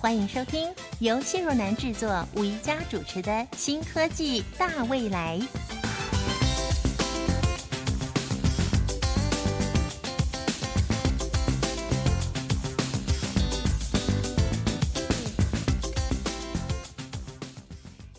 [0.00, 5.36] 欢迎收听由谢若楠制作、吴宜佳主持的《新科技大未来》。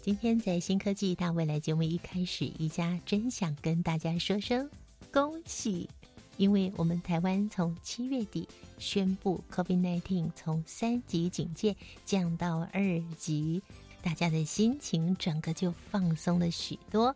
[0.01, 4.69] 今天在新科技大未来节目一开始，宜家真想跟大家说声
[5.13, 5.89] 恭喜，
[6.39, 8.47] 因为我们台湾从七月底
[8.77, 11.75] 宣布 COVID-19 从三级警戒
[12.05, 12.81] 降到二
[13.17, 13.61] 级，
[14.01, 17.13] 大家的心情整个就放松了许多。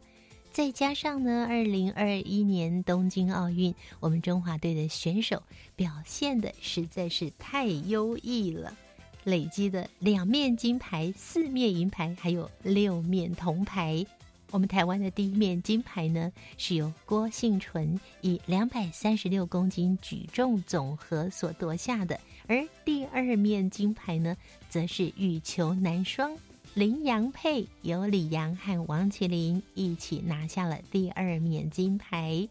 [0.51, 5.41] 再加上呢，二零二一年东京奥运，我们中华队的选手
[5.73, 8.75] 表现的实在是太优异了。
[9.23, 14.05] 累积的两面金牌、四面银牌，还有六面铜牌。
[14.53, 24.37] 我们台湾的第一面金牌呢，是由郭幸纯以两百三十六公斤举重总和所夺下的，而第二面金牌呢，
[24.69, 26.37] 则是羽球男双
[26.75, 32.47] 林洋配，由李阳和王麒麟一起拿下了第二面金牌。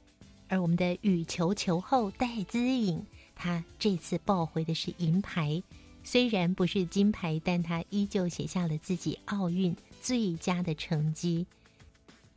[0.49, 3.01] 而我们的羽球球后戴资颖，
[3.37, 5.63] 她这次抱回的是银牌。
[6.03, 11.47] 虽然不是金牌，但他依旧写下了自己奥运最佳的成绩。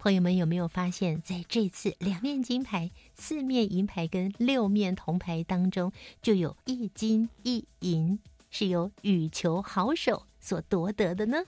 [0.06, 8.20] 朋友们有没有发现，在这次两面金牌、四面银牌跟六面铜牌当中，就有一金一银
[8.52, 11.40] 是由羽球好手所夺得的呢？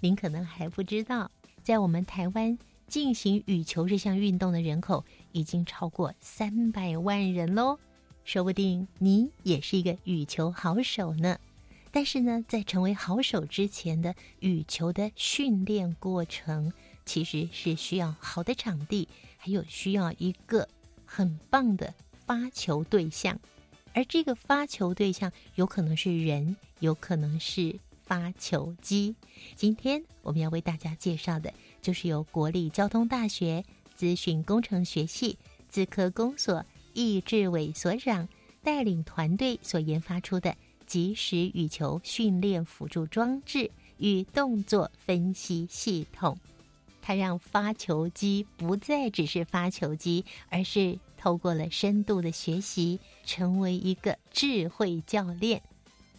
[0.00, 1.30] 您可能还不知道，
[1.62, 7.78] 在我们台湾进行羽球这项运动的人口已经超过三百万人喽。
[8.22, 11.38] 说不定你也是一个羽球好手呢，
[11.90, 16.70] 但是呢，在成为好手之前的羽球的训练过程，
[17.08, 19.08] 其实是需要好的场地，
[19.38, 20.68] 还有需要一个
[21.06, 21.94] 很棒的
[22.26, 23.40] 发球对象，
[23.94, 27.74] 而这个发球对象有可能是人，有可能是
[28.04, 29.14] 发球机。
[29.56, 33.64] 今天我们要为大家介绍的，就是由国立交通大学
[33.96, 35.38] 资讯工程学系
[35.70, 36.62] 资科工所。
[36.94, 38.28] 易志伟所长
[38.60, 46.36] 带领团队所研发出的即时羽球训练辅助装置与动作分析系统，
[47.08, 55.62] 它让发球机不再只是发球机，而是透过了深度的学习，成为一个智慧教练。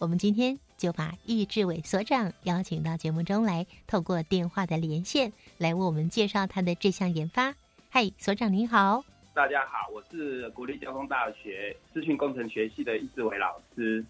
[0.00, 7.54] 我们今天就把易志伟所长邀请到节目中来，透过电话的连线来为我们介绍他的这项研发。
[7.88, 9.04] 嗨，所长您好。
[9.32, 14.04] 大家好，我是国立交通大学资讯工程学系的易志伟老师。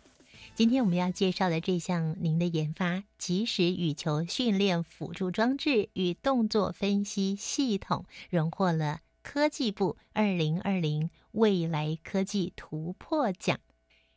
[0.54, 13.58] 今天我们要介绍的这项您的研发即时羽球训练辅助装置与动作分析系统，荣获了科技部二零二零未来科技突破奖。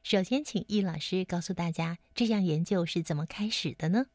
[0.02, 4.06] 首先，请易老师告诉大家，这项研究是怎么开始的呢？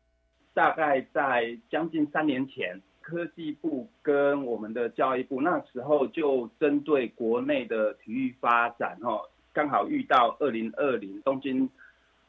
[0.55, 2.81] 大概在将近三年前。
[3.01, 9.19] 科技部跟我们的教育部那时候就针对国内的体育发展，哈，
[9.55, 11.67] 刚好遇到二零二零东京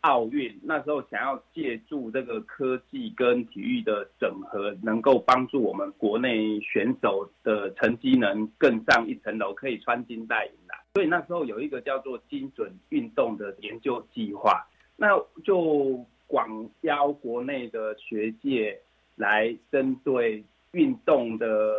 [0.01, 10.73] 奥运，那时候想要借助这个科技跟体育的整合，能够帮助我们国内选手的成绩能更上一层楼，可以穿金戴银的。
[10.93, 14.65] 所以那时候有一个叫做精准运动的研究计划，
[14.95, 15.09] 那
[15.43, 18.79] 就广邀国内的学界
[19.15, 20.43] 来针对。
[20.73, 21.73] 运动的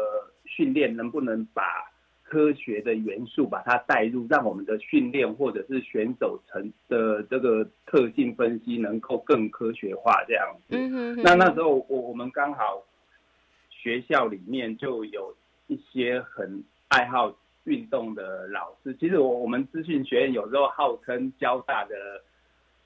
[0.45, 1.63] 训练能不能把
[2.31, 10.77] 科学的元素把它带入，让我们的训练或者是选手层的这个特性分析能够更科学化这样子。
[11.23, 12.83] 那那时候我我们刚好
[13.69, 15.35] 学校里面就有
[15.67, 21.97] 一些很爱好运动的老师，其实我我们资讯学院有时候号称交大的。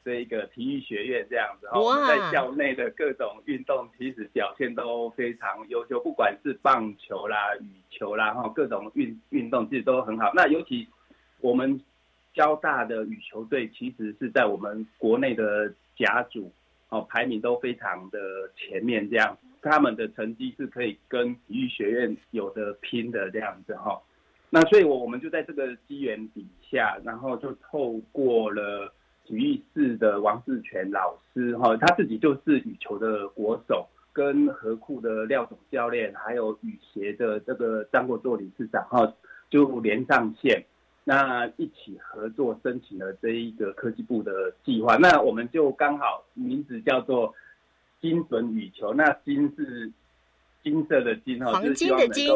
[0.04, 10.30] 这一个体育学院这样子哈，在校内的各种运动其实表现都非常优秀，不管是棒球啦、羽球啦哈，各种运运动其实都很好。
[10.34, 10.86] 那尤其
[11.40, 11.80] 我们
[12.34, 16.52] 交大的羽球队，其实是在我们国内的甲组
[16.90, 18.18] 哦，排名都非常的
[18.54, 23.98] 前面，这样他们的成绩是可以跟体育学院有的拼的这样子哈。
[24.50, 28.92] 那所以，我我们就在这个机缘底下，然后就透过了。
[29.26, 39.10] 体育室的王志全老师哈，他自己就是羽球的国手，跟河库的廖总教练，还有羽协的这个张国作理事长哈，
[39.48, 40.62] 就连上线，
[41.04, 44.96] 那一起合作申请了这一个科技部的计划。
[44.96, 47.34] 那我们就刚好名字叫做
[48.02, 49.90] 精准羽球，那金是
[50.62, 52.28] 金色的金哈，黄金的金，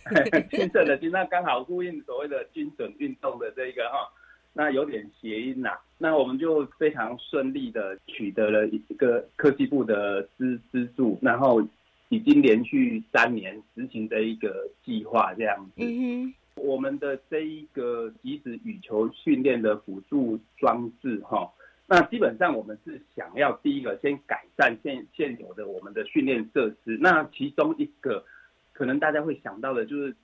[0.50, 4.10] 金色的金，那刚好呼应所谓的精准运动的这一个哈。
[4.52, 11.62] 那有点谐音呐，那我们就非常顺利的取得了一个科技部的资资助，然后
[12.08, 15.82] 已经连续三年执行的一个计划这样子。
[15.84, 21.48] 嗯我们的这一个即时羽球训练的辅助装置哈，
[21.86, 28.24] 那基本上我们是想要第一个先改善现现有的我们的训练设施，那其中一个
[28.72, 30.14] 可能大家会想到的就是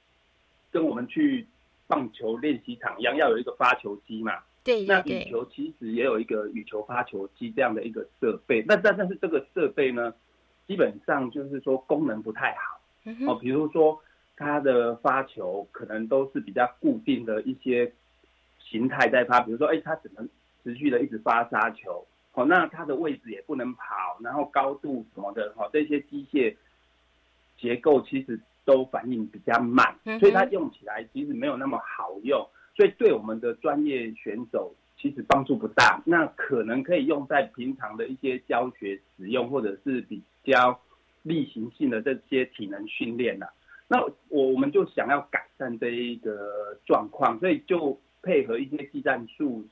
[0.72, 1.46] 跟我们去。
[1.86, 4.32] 棒球练习场一样，要有一个发球机嘛？
[4.64, 8.64] 对那羽球其实也有一个羽球发球机这样的一个设备。
[8.66, 10.12] 那但但是这个设备呢，
[10.66, 12.80] 基本上就是说功能不太好。
[13.28, 13.96] 哦，比如说
[14.36, 17.92] 它的发球可能都是比较固定的一些
[18.58, 20.28] 形态在发，比如说哎，它只能
[20.64, 22.04] 持续的一直发杀球。
[22.32, 26.56] 哦，那它的位置也不能跑，然后高度什么的，哈，这些机械
[27.56, 28.40] 结构其实。
[28.66, 32.46] 都反应比较慢，所以它用起来其实没有那么好用，
[32.76, 36.02] 所以对我们的专业选手其实帮助不大。
[36.04, 40.78] 那可能可以用在平常的一些教学使用，或者是比较
[41.22, 43.46] 例行性的这些体能训练呐。
[43.88, 49.64] 那我我们就想要改善这一个状况，所以就配合一些技战术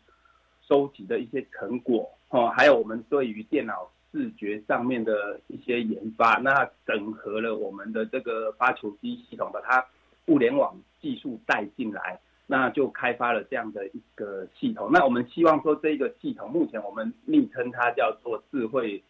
[0.63, 3.91] 收集的一些成果哦，还有我们对于电脑。
[4.15, 9.85] 视觉上面的一些研发，那整合了我们的这个发球机系统，把它
[10.27, 14.89] 物联网技术带进来，那就开发了这样的一个系统。
[14.93, 19.03] 那我们希望说，这个系统目前我们昵称它叫做智慧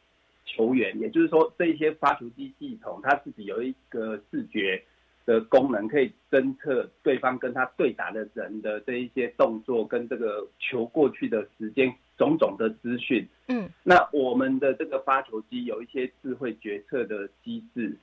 [0.46, 4.82] 球员，也就是说，这些发球机系统它自己有一个视觉
[5.26, 11.94] 的功能，可以侦测对方跟他对打的人的这一些动作跟这个球过去的时间。
[12.16, 17.96] 种种的资讯，嗯，那我们的这个发球机有一些智慧决策的机制，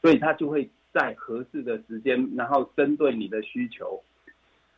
[0.00, 4.02] 所以它就会在合适的时间，然后针对你的需求，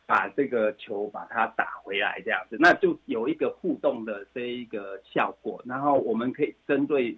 [0.05, 5.61] 把这个球把它打回来，这样子，那就有一个互动的这一个效果。
[5.65, 7.17] 然后我们可以针对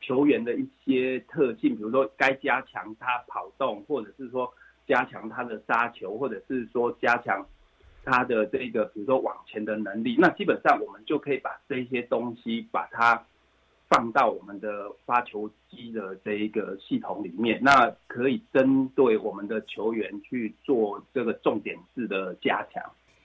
[0.00, 4.48] 球员的一些特性，比如说该加强他跑动，或者是说
[4.86, 7.44] 加强他的杀球，或者是说加强。
[8.04, 13.22] 他的这个，比如说往前的能力，那基本上我们就可以把这些东西把它
[13.88, 22.82] 放到我们的发球机的这一个系统里面，那可以针对我们的球员去做这个重点式的加强。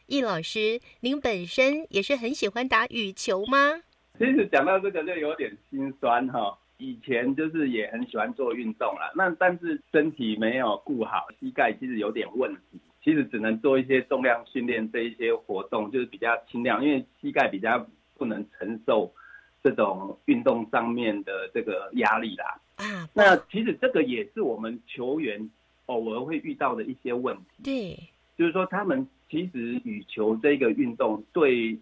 [0.08, 3.82] 易老师，您本身也是很喜欢打羽球吗？
[4.18, 12.80] 其实讲到这个就有点心酸哈，以前就是也很喜欢做运动啦，那但是身体没有顾好，膝盖其实有点问题。
[13.04, 17.86] 其实只能做一些重量训练这一些活动，就是比较轻量，因为膝盖比较
[18.18, 19.14] 不能承受
[19.62, 22.60] 这种运动上面的这个压力啦。
[22.78, 25.50] 啊，那其实这个也是我们球员
[25.88, 27.64] 偶尔会遇到的一些问题。
[27.64, 31.78] 对，就是说他们其实羽球这个运动对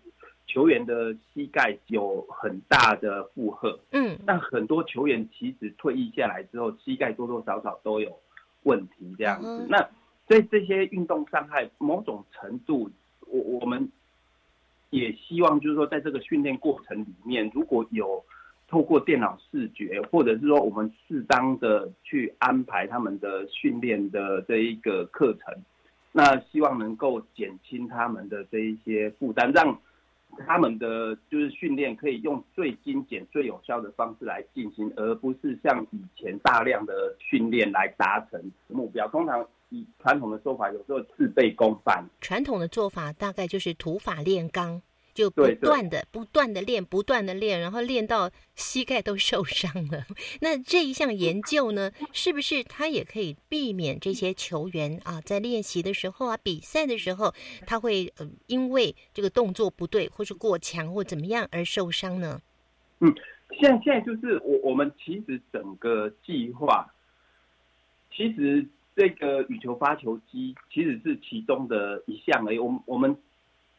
[0.48, 3.80] 球员的膝盖有很大的负荷。
[3.92, 8.20] 嗯，那很多球员其实退役下来之后，膝盖多多少少都有
[8.64, 9.66] 问题这样子。
[9.70, 9.88] 那
[10.32, 12.90] 所以这些运动伤害，某种程度，
[13.28, 13.92] 我我们
[14.90, 18.24] 也希望，就是说，在这个训练过程里面，如果有
[18.70, 25.54] 透过电脑视觉，或者是说我们适当的去安排他们的训练的这一个课程，
[26.14, 29.78] 那希望能够减轻他们的这一些负担，让
[30.48, 39.06] 他们的就是训练可以用最精简、最有效的方式来进行，而不是像以前大量的训练来达成目标。
[39.10, 39.46] 通常。
[39.72, 42.06] 以传统的做法，有时候事倍功半。
[42.20, 44.82] 传统的做法大概就是土法炼钢，
[45.14, 50.06] 就不断的、不断的练、不断的练，然后练到膝盖都受伤了。
[50.42, 57.34] 那这一项研究呢，是不是它也可以避免这些球员啊，在练习的时候啊、比赛的时候，
[57.66, 62.42] 他会呃因为这个动作不对，或是过强或怎么样而受伤呢？
[63.00, 63.16] 嗯，
[63.58, 66.94] 现在现在就是我我们其实整个计划，
[68.14, 68.68] 其实。
[68.96, 72.60] 这个羽球发球机其实是其中的一项而已。
[72.60, 73.16] 我们我们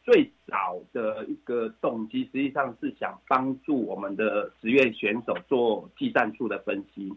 [0.03, 7.13] 最早的一个动机，实际上是想帮助我们的职业选手做技战术的分析。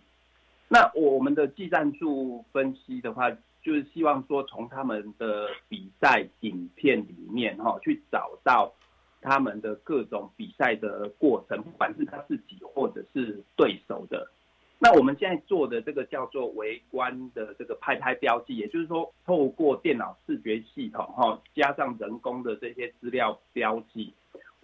[0.68, 3.30] 那我们的技战术分析的话，
[3.62, 8.72] 就是希望说从他们的比赛影片里面哈，去找到
[9.20, 14.30] 他们的各种比赛的过程，不管是他自己或者是对手的。
[14.78, 24.12] 那我们现在做的这个叫做微观的这个拍拍标记，也就是说，透过电脑视觉系统哈，加上人工的这些资料标记，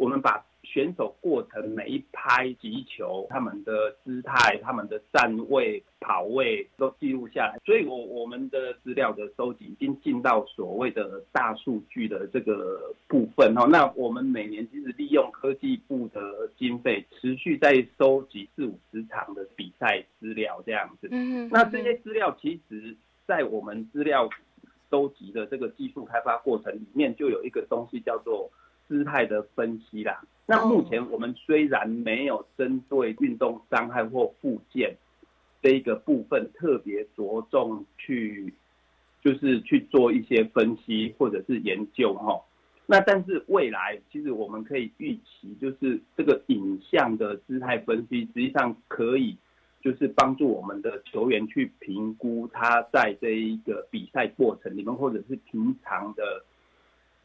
[0.02, 7.56] 我们把选手过程每一拍击球，他们的姿态、他们的站位、跑位都记录下来。
[7.64, 13.64] 所以，我我们的资料的收集已经进到所谓的大数据的这个部分哈。
[13.71, 21.06] 那我们每年其实利用科技部的经费，持续在收集四五十场的比赛资料这样子。
[21.12, 21.49] 嗯。
[21.52, 24.28] 那这些资料其实，在我们资料
[24.90, 28.50] 收集的这个技术开发过程里面，就有一个东西叫做
[28.89, 30.23] 姿态的分析啦。
[30.45, 34.97] 那目前我们虽然没有针对运动伤害或附件
[35.62, 38.53] 这一个部分特别着重去，
[39.23, 42.41] 就是去做一些分析或者是研究哈。
[42.87, 49.39] 那但是未来其实我们可以预期，就是这个影像的姿态分析，实际上可以
[49.81, 56.45] 就是帮助我们的球员去评估他在这一个比赛过程里面，或者是平常的。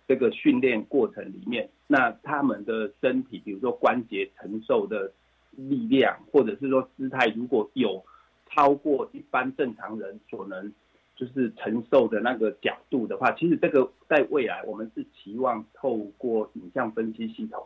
[0.07, 5.11] 这个训练过程里面，那他们的身体，比如说关节承受的
[5.51, 8.03] 力量，或者是说姿态，如果有
[8.49, 10.71] 超过一般正常人所能
[11.15, 17.61] 就是承受的那个角度的话，其实这个在未来我们是期望透过影像分析系统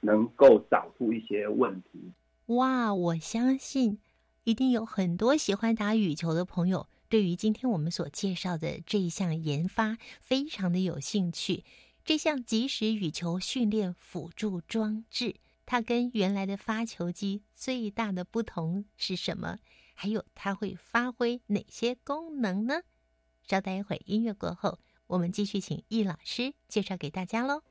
[0.00, 2.00] 能够找出一些问题。
[2.46, 3.98] 哇，我相信
[4.44, 11.64] 一定有很多喜欢打羽球的朋友，对于今天我们所介绍的这一项研发非常的有兴趣。
[12.06, 15.34] 这项即时羽球训练辅助装置，
[15.66, 19.58] 它跟原来的发球机最大的不同是什么？
[19.92, 22.82] 还有它会发挥哪些功能呢？
[23.42, 27.64] 稍待一会儿音乐过后，我们继续请易老师介绍给大家喽。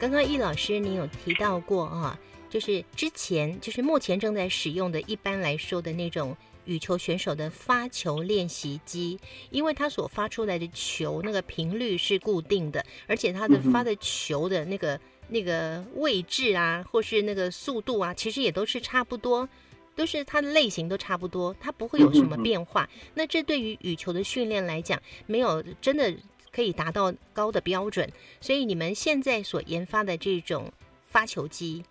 [0.00, 2.16] 刚刚易老师，您有提到过啊，
[2.48, 6.36] 就是之前，就是目前正在使用的，一般来说的那种
[6.66, 9.18] 羽球选手的发球练习机，
[9.50, 19.48] 因为它所发出来的球那个频率是固定的，而且它的发的球的那个那个位置啊，或是那个速度啊，其实也都是差不多，
[19.96, 22.88] 都是它的类型都差不多，它不会有什么变化。
[23.14, 26.14] 那这对于羽球的训练来讲，没有真的。
[26.52, 30.72] 可以达到高的标准，所以你们现在所研发的这种
[31.06, 31.84] 发球机，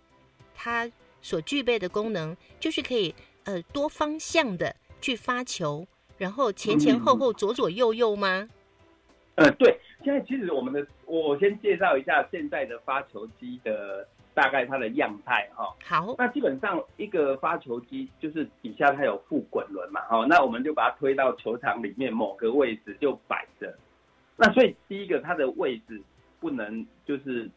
[0.55, 0.89] 它
[1.21, 3.13] 所具备的功能就是可以
[3.45, 5.85] 呃多方向的去发球，
[6.17, 8.49] 然后前前后后、左左右右吗？
[9.35, 15.75] 呃，对，现在其实我们的我先介绍一下现在的发球机的大概它的样态哈。
[15.83, 23.77] 好，那基本上一个发球机就是底下它有副滚轮嘛，哈，那我们就把它推到球场里面某个位置就摆着。
[24.37, 25.99] 那所以第一个，它的位置
[26.39, 27.49] 不能就是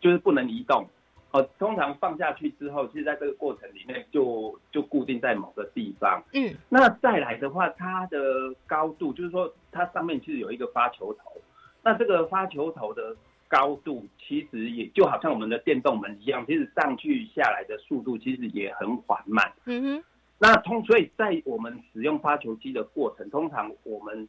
[0.00, 0.86] 就是不能移动，
[1.30, 6.22] 哦，通常放下去之后，其实在这个过程里面就就固定在某个地方。
[6.32, 11.40] 嗯，那再来的话，它的高度就是说，它上面其实有一个发球头，
[11.82, 19.52] 那这个发球头的高度其实也就好像我们的电动门一样，其实上去下来的速度其实也很缓慢。
[19.66, 20.04] 嗯哼，
[20.38, 24.26] 那通所以在我们使用发球机的过程，通常我们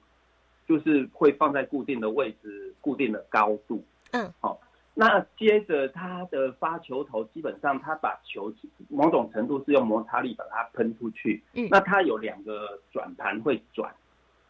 [0.68, 3.84] 就是会放在固定的位置、固定的高度。
[4.12, 4.60] 嗯，好。
[5.00, 8.52] 那接着它的发球头，基本上它把球
[8.90, 11.44] 某种程度是用摩擦力把它喷出去。
[11.54, 13.94] 嗯，那它有两个转盘会转。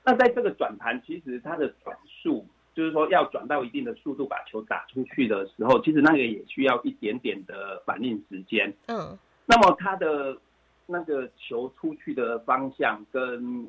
[0.06, 8.74] 那在这个转盘，其实它的转速，就是说要转到一定的速度把球打出去的时候，其实那个也需要一点点的反应时间。
[8.86, 10.38] 嗯，那么它的
[10.86, 13.68] 那个球出去的方向跟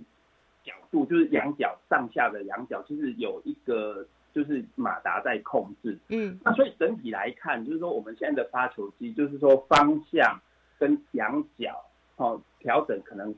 [0.68, 5.98] 角度，就是仰角上下的仰角，就是有一个就是马达在控制。
[6.08, 10.38] 嗯那所以整体来看，就是说我们现在的发球机，就是说方向
[10.78, 11.82] 跟仰角
[12.16, 13.34] 哦调整可能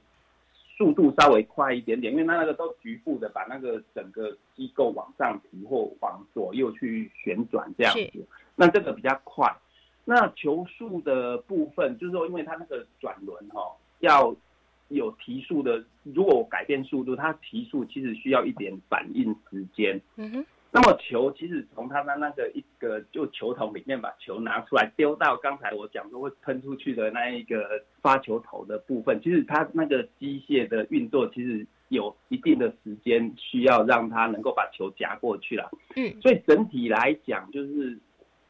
[0.76, 9.54] 速度稍微快一点点，因为它那个都局部的把那个整个机构往上提或往左右去旋转这样子，那这个比较快。
[10.06, 14.34] 那球速的部分，就是说因为它那个转轮哈、要
[14.90, 20.00] 有提速的，如果我改变速度，它提速其实需要一点反应时间。
[20.16, 35.70] 嗯哼，那么球其实从它的那个一个就球桶里面把球拿出来丢到刚才我讲说会喷出去的那一个发球头的部分，其实它那个机械的运作其实有一定的时间需要让它能够把球夹过去了。
[35.96, 37.96] 嗯所以整体来讲，就是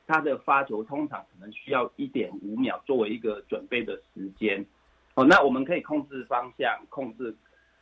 [0.07, 4.65] 它的发球通常可能需要一点五秒作为一个准备的时间。
[5.15, 7.35] 哦，那我们可以控制方向，控制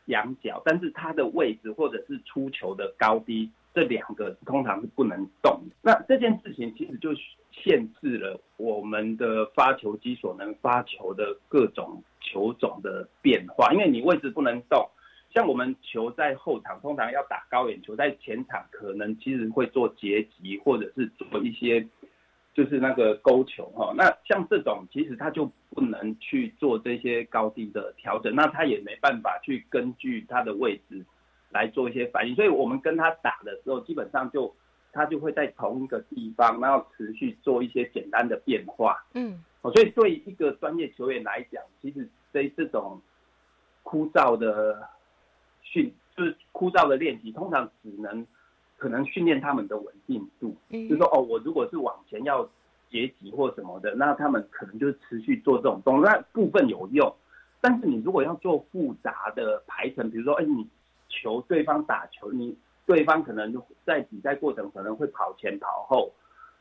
[0.06, 5.76] 仰角，但是它的位置或者是出球的高低，这两个通常是不能动的。
[5.82, 7.11] 那这件事情其实就
[7.52, 14.88] 限制了我们的发球机所能发球的各种球种的变化，因为你位置不能动。
[15.30, 21.87] 像我们球在后场，通常要打高远球，在前场可能其实会做截击，或者是做一些
[22.59, 23.95] 就是那个勾球哈。
[23.97, 31.07] 那像这种其实它就不能去做这些高低的调整，那它也没办法去根据它的位置
[31.50, 32.35] 来做一些反应。
[32.35, 34.53] 所以我们跟他打的时候，基本上就
[34.93, 39.07] 他就会在同一个地方，然后持续做一些简单的变化。
[39.15, 43.00] 嗯哦，所以对一个专业球员来讲，其实这这种
[43.85, 44.88] 枯燥的
[45.62, 48.27] 训，就是枯燥的练习，通常只能
[48.78, 50.56] 可能训练他们的稳定度。
[50.70, 52.49] 嗯，就是说，哦，我如果是往前要
[52.88, 57.14] 截击或什么的，那他们可能就是持续做这种动作，那部分有用。
[57.61, 60.67] 但是你如果要做复杂的排程，比如说，哎，你
[61.08, 63.52] 球对方打球，你对方可能
[63.84, 66.12] 在比赛过程可能会跑前跑后，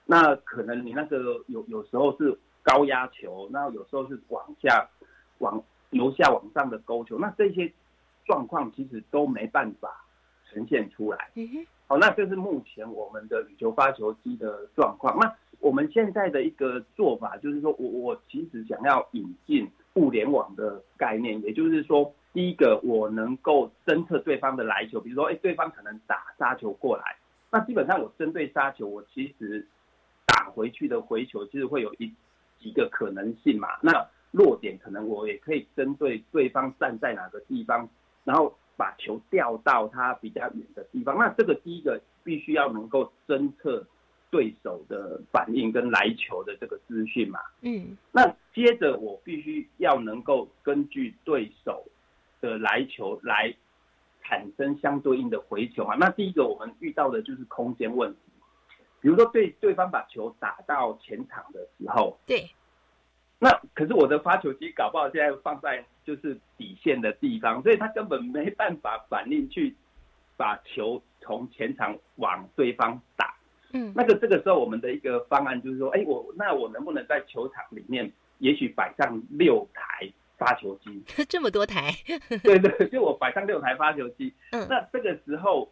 [0.05, 4.89] 那可能你那个有有时候是高压球，那有时候是往下
[5.37, 7.71] 往由下往上的勾球，那这些
[8.25, 10.03] 状况其实都没办法
[10.57, 11.29] 呈现出来。
[11.87, 15.17] 好，那这是目前我们的羽球发球机的状况。
[15.19, 27.15] 那我们现在的一个做法就是说，我我其实想要引进物联网的概念，也就是说，第一个我能够侦测对方的来球，比如说，哎，对方可能打杀球过来，
[27.51, 29.65] 那基本上我针对杀球，我其实
[30.25, 32.11] 打回去的回球其实会有一
[32.59, 33.69] 几个可能性嘛。
[33.81, 37.87] 那弱点可能我也可以针对对方站在哪个地方，
[38.25, 41.17] 然后把球调到他比较远的地方。
[41.17, 43.85] 那这个第一个必须要能够侦测
[44.29, 47.39] 对手的反应跟来球的这个资讯嘛。
[47.61, 51.83] 嗯那接着我必须要能够根据对手
[52.39, 53.53] 的来球来
[54.21, 55.95] 产生相对应的回球啊。
[55.99, 58.19] 那第一个我们遇到的就是空间问题，
[58.99, 62.49] 比如说对对方把球打到前场的时候，对，
[63.39, 69.75] 那可是我的发球机搞不好现在放在就是底线的地方，所以他根本没办法反应去
[70.35, 73.35] 把球从前场往对方打。
[73.73, 81.03] 嗯那个这个时候我们的一个方案就是说，哎，我那我能不能在球场里面也许摆上六台发球机？
[81.27, 81.91] 这么多台，
[82.41, 84.33] 对对，就我摆上六台发球机。
[84.51, 85.69] 嗯那这个时候，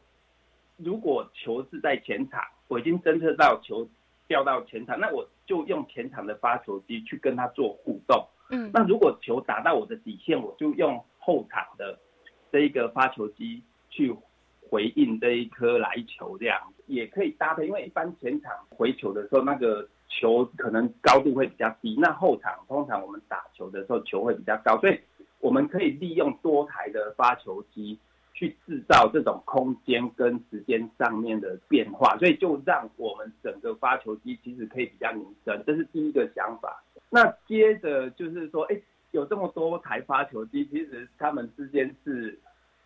[0.75, 3.89] 如果球是在前场，我已经侦测到球
[4.27, 8.27] 掉到前场，那我就用前场的发球机去跟他做互动。
[8.49, 11.97] 嗯那如果球打到我的底线，我就用后场的
[12.51, 14.15] 这一个发球机去
[14.69, 17.65] 回应这一颗来球，这样也可以搭配。
[17.65, 24.99] 因为一般前场回球的时候，那个球可能高度会比较低，那后场通常我们打球的时候球会比较高，所以
[25.39, 27.97] 我们可以利用多台的发球机
[28.35, 36.83] 去制造这种空间跟时间上面的变化，所以就让我们整个发球机其实可以比较拟真，这是第一个想法。
[37.09, 38.77] 那接着就是说，哎，
[39.11, 42.37] 有这么多台发球机，其实它们之间是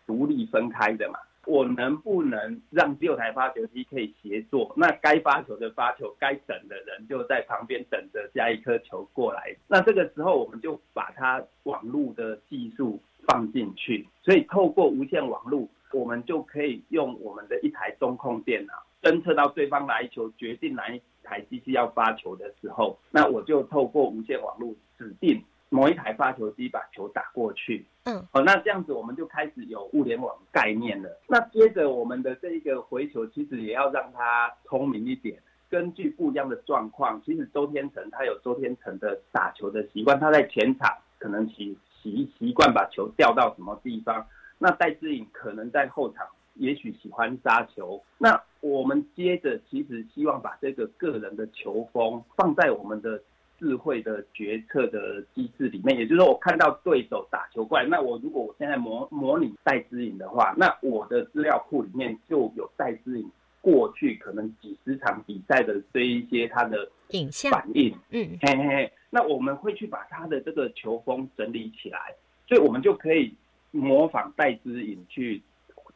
[0.06, 1.18] 独立分开的嘛。
[1.46, 4.72] 我能不能让六台发球机可以协作？
[4.76, 9.56] 那该发球的发球，该等的人就在旁边等着下一颗球过来。
[9.66, 27.84] 那这个时候，我们就把它网络的技术放进去，所以透过无线网络，我们就可以用我们的一台中控电脑侦测到对方来球，决定哪一台机器要发球的时候，那我就透过无线网络指定某一台发球机把球打过去。
[28.04, 31.08] 嗯，哦，那这样子我们就开始有物联网概念了。
[31.28, 44.26] 那接着我们的这一个回球，其实也要让它聪明一点，根据不一样的状况，其实周天成他有周天成的打球的习惯，他在前场可能习习习惯把球掉到什么地方，
[44.58, 53.20] 那戴志颖可能在后场也许喜欢杀球，那我们接着其实希望把这个个人的球风放在我们的。
[53.60, 72.14] 智慧的决策的机制里面，也就是说，我看到对手打球过来，那我如果我现在模模拟戴志颖的话，那我的资料库里面就有戴志颖过去可能几十场比赛的这一些他的影像反应，嗯，嘿嘿嘿，那我们会去把他的这个球风整理起来，
[72.48, 73.34] 所以我们就可以
[73.70, 75.42] 模仿戴资颖去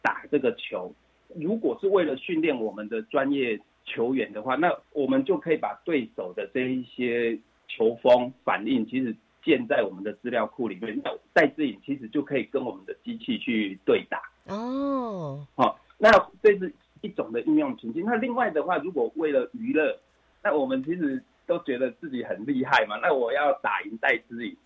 [0.03, 0.93] 打这个球。
[1.35, 7.39] 如果是为了训练我们的专业球员的话，那我们就可以把对手的这一些。
[7.67, 10.97] 球风反应其实建在我们的资料库里面，
[11.33, 15.45] 戴志颖其实就可以跟我们的机器去对打哦。
[15.57, 18.05] 好，那这是一种的应用情境。
[18.05, 19.99] 那另外的话，如果为了娱乐，
[20.43, 22.97] 那我们其实都觉得自己很厉害嘛。
[23.03, 24.57] 那我要打赢戴志颖，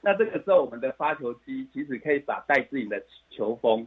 [0.00, 3.86] 那这个时候我们的发球机其实可以把戴志颖的球风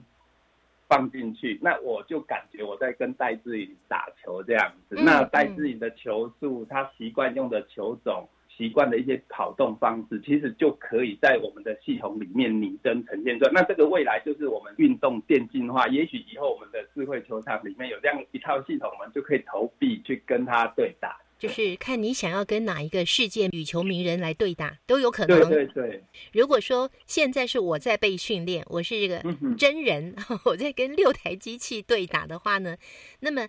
[0.88, 4.96] 放进去，那我就感觉我在跟戴志颖打球这样子。
[4.96, 8.28] 那戴志颖的球速，他习惯用的球种。
[8.56, 13.52] 习惯的一些跑动方式，其实就可以在我们的系统里面拟真呈现出来。
[13.52, 21.20] 那这个未来就是我们运动电竞化，也许以后我们的智慧球场里面有这样一套系统，我们就可以投币去跟他对打。
[21.44, 25.50] 就是看你想要跟哪一个世界羽球名人来对打，都有可能。
[25.50, 26.04] 对对对。
[26.32, 29.24] 如果说现在是我在被训练，我是这个
[29.58, 32.78] 真人， 我在跟六台机器对打的话呢，
[33.20, 33.48] 那么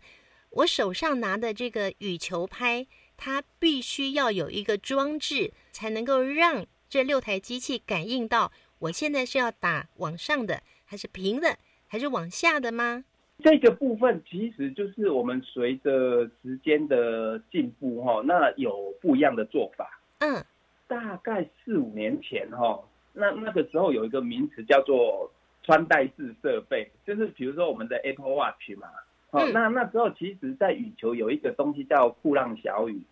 [0.50, 2.87] 我手上拿的这个羽球拍。
[3.16, 13.04] 它必须要有一个装置，才能够让这六台机器感应到我现在是要打往上的，还是平的，还是往下的吗？
[13.42, 20.01] 这个部分其实就是我们随着时间的进步，哈，那有不一样的做法。
[20.20, 20.42] 嗯，
[20.87, 25.31] 大概四五年前，哈，那那个时候有一个名词叫做
[25.62, 28.88] 穿戴式设备，就是比如说我们的 Apple Watch 嘛。
[29.31, 33.03] 哦，那那时候其实，在羽球有一个东西叫酷浪小雨，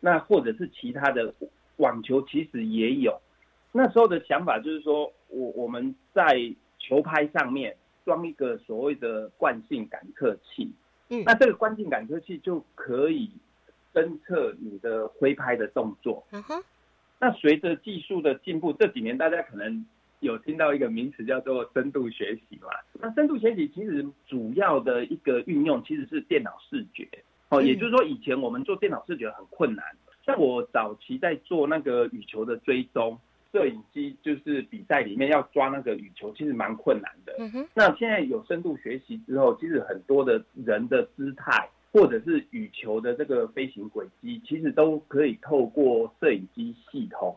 [0.00, 1.32] 那或者是其他的
[1.76, 3.16] 网球，其实也有。
[3.70, 7.76] 那时候的想法就是说，我我们在球拍上面
[8.08, 10.72] 装一个所谓的惯性感测器，
[11.10, 13.30] 嗯，那这个惯性感测器就可以
[13.92, 16.24] 侦测你的挥拍的动作。
[16.30, 16.64] 嗯哼，
[17.20, 19.84] 那随着技术的进步，这几年大家可能。
[20.20, 22.70] 有听到一个名词叫做深度学习嘛？
[22.94, 27.08] 那深度学习其实主要的一个运用其实是电脑视觉
[27.50, 29.84] 哦，也就是说以前我们做电脑视觉很困难。
[30.26, 33.16] 像我早期在做那个羽球的追踪，
[33.52, 37.34] 摄影机就是比赛里面要抓那个羽球，其实蛮困难的。
[37.38, 37.66] 嗯。
[37.74, 47.36] 那现在有深度学习之后，其实很多的人的姿态或者是羽球的这个飞行轨迹，其实都可以透过摄影机系统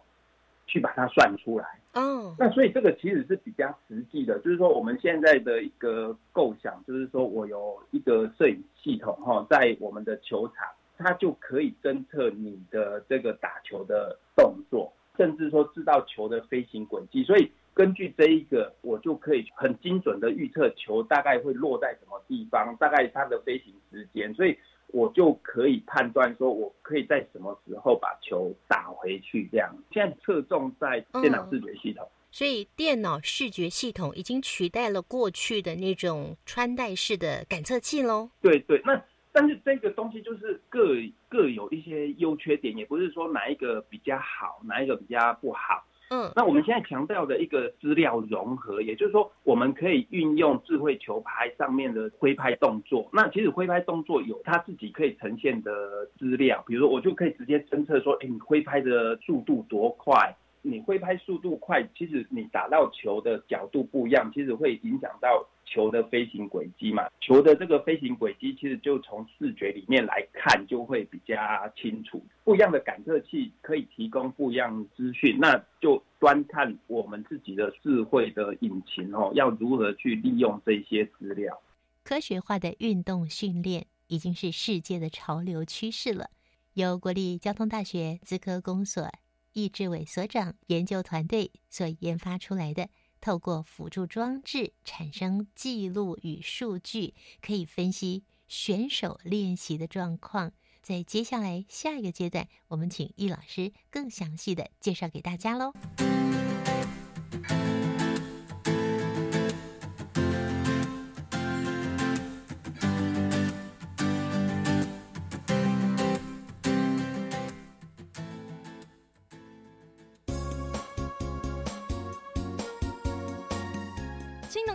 [0.68, 1.66] 去把它算出来。
[1.94, 24.58] 哦，那所以这个其实是比较实际的，就是说我们现在的一个构想，就是说我有一个摄影系统哈，在我们的球场，它就可以侦测你的这个打球的动作，甚至说知道球的飞行轨迹，所以根据这一个，我就可以很精准的预测球大概会落在什么地方，大概它的飞行时间，所以。
[24.94, 29.48] 我就可以判断说，我可以在什么时候把球打回去。
[29.50, 38.30] 这样，现在侧重在电脑视觉系统，所以电脑视觉系统已经取代了过去的那种穿戴式的感测器喽。
[38.42, 39.02] 对对，那
[39.34, 40.96] 但是这个东西就是各
[41.30, 45.86] 各有一些优缺点，也不是说哪一个比较好，哪一个比较不好。
[46.10, 53.10] 嗯，那我们现在强调的一个资料融合，也就是说，我们可以运用智慧球拍上面的挥拍动作。
[53.14, 60.36] 那其实挥拍动作有它自己可以呈现的资料，比如说我就可以直接侦测说，哎，你挥拍的速度多快？
[60.62, 67.04] 你挥拍速度快，其实你打到球的角度不一样，其实会影响到球的飞行轨迹嘛。
[67.20, 71.36] 球的这个飞行轨迹，其实就从视觉里面来看，就会比较
[71.76, 72.24] 清楚。
[72.44, 81.60] 不一样的感测器可以提供不一样资讯，那就端看我们自己的智慧的引擎哦，要如何去利用这些资料。
[82.04, 86.30] 科学化的运动训练已经是世界的潮流趋势了。
[86.74, 89.08] 由国立交通大学资科工所。
[89.54, 100.52] 易志伟所长研究团队所研发出来的，透过辅助装置产生记录与数据，可以分析选手练习的状况。
[100.82, 105.74] 在接下来下一个阶段，我们请易老师更详细的介绍给大家喽。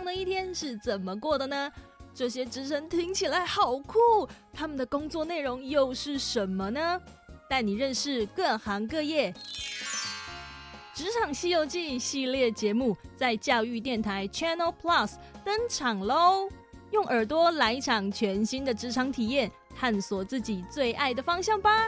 [0.07, 1.69] 的一天是怎么过的呢？
[2.15, 6.99] 这些职称听起来好酷，他们的工作内容又是什么呢？
[7.49, 9.33] 带你认识各行各业。
[10.95, 15.13] 职场西游记系列节目在教育电台 Channel Plus
[15.45, 16.49] 登场喽！
[16.91, 21.87] 用耳朵来一场全新的职场体验，探索自己最爱的方向吧。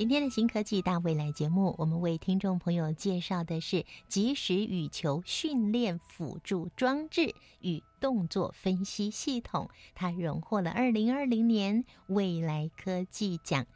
[0.00, 13.66] 今天的新科技大未来节目，我们为听众朋友介绍的是即时羽球训练辅助装置与动作分析系统，它荣获了二零二零年未来科技奖。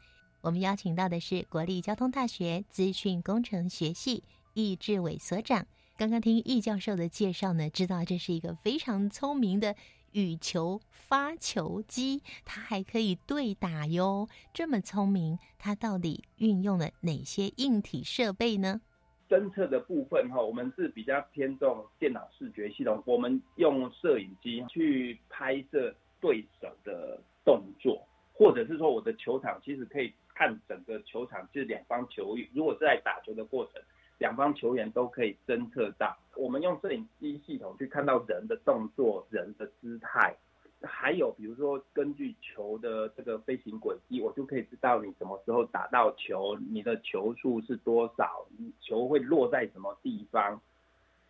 [0.41, 4.23] 我们邀请到的是国立交通大学资讯工程学系
[4.55, 5.67] 易志伟所长。
[5.95, 9.75] 刚刚听易教授的介绍呢，知道这是一个非常聪明的。
[10.15, 14.29] 羽球发球机，它还可以对打哟！
[14.53, 18.79] 这么聪明，它到底运用了哪些硬体设备呢？
[19.27, 33.81] 侦测的部分哈，我们是比较偏重电脑视觉系统，我们用摄影机去拍摄对手的动作，或者是说我的球场其实可以看整个球场，就是两方球员如果是在打球的过程。
[34.17, 40.33] 两方球员都可以侦测到，我们用摄影机系统去看到人的动作、人的姿态，
[40.81, 48.45] 还有比如说根据球的这个飞行轨迹，我就可以知道你什么时候打到球，你的球速是多少，
[48.79, 50.61] 球会落在什么地方。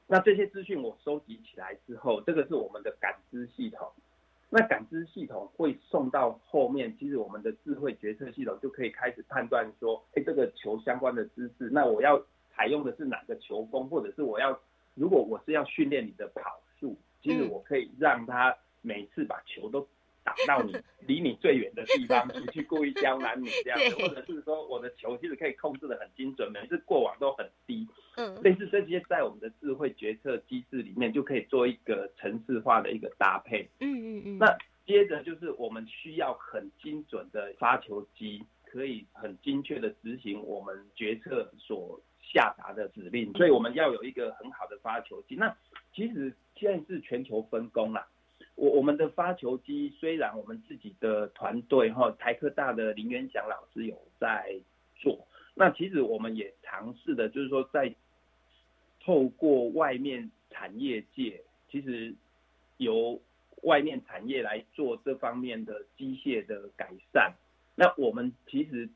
[0.05, 3.91] 那这些资讯我收集起来之后，这个是我们的感知系统。
[4.51, 12.21] 那感知系统会送到后面，其实我们的智慧决策系统就可以开始判断说，哎，这个球相关的姿势，那我要。
[12.55, 14.57] 采用的是哪个球风，或者是我要，
[14.93, 19.85] 如果我是要训练你的跑速，其实我可以让他每次把球都
[20.23, 27.87] 打到你 离你最远的地方，不去故意刁难你这样子， 或者是说我的球其实可以控制的很精准，每次过网都很低。
[28.15, 33.69] 嗯，类似这些在我们的智慧决策机制里面就可以做一个城市化的一个搭配。
[33.79, 34.37] 嗯嗯嗯。
[34.37, 41.99] 那接着就是我们需要很精准的发球机，可以很精确的执行我们决策所。
[42.33, 45.35] 下达的指令，所以我们要有一个很好的发球机。
[45.35, 45.55] 那
[45.93, 48.07] 其实现在是全球分工啦。
[48.55, 54.59] 我我们的发球机虽然我们自己的团队哈，台科大的林元祥老师有在
[54.95, 57.93] 做，那其实我们也尝试的，就是说在
[59.03, 62.13] 透过外面产业界，其实
[62.77, 63.21] 由
[63.61, 67.33] 外面产业来做这方面的机械的改善。
[67.75, 68.89] 那我们其实。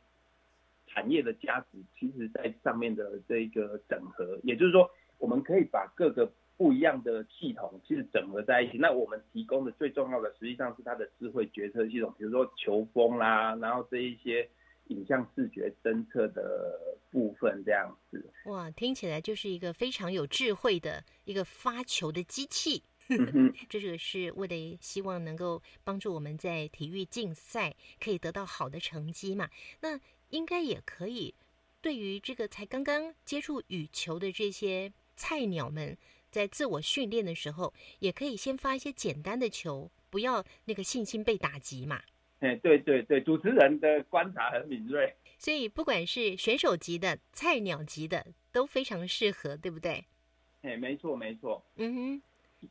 [0.89, 8.77] 产业的价值，其实在上面的这个整合，也就是说，我们可以把各个不一样的系统其实整合在一起。
[8.77, 14.49] 那我们提供的最重要的，实际上是它的智慧决策系统，比如说球风啦，然后这一些
[14.87, 18.29] 影像视觉侦测的部分，这样子。
[18.45, 22.83] 哇，听起来就是一个非常有智慧的一个发球的机器。
[23.67, 29.49] 这个是为了希望能够帮助我们在体育竞赛可以得到好的成绩嘛。
[29.81, 31.33] 那应该也可以，
[31.81, 35.97] 对于这个才刚刚接触羽球的这些菜鸟们，
[36.29, 42.01] 在自我训练的时候，也可以先发一些简单的球，不要那个信心被打击嘛。
[42.39, 50.05] 哎，对对对，主持人的观察很敏锐，所以不管是选手级的、菜鸟级的，都非常适合，对不对？
[50.61, 52.21] 哎，没错没错，嗯哼。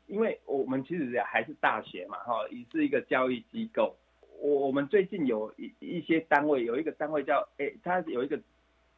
[0.05, 3.95] 因为我们其实还是大学嘛，哈，也是一个教育机构。
[4.41, 8.39] 我我们最近有一一些单位，有一个单位叫 A，它有一个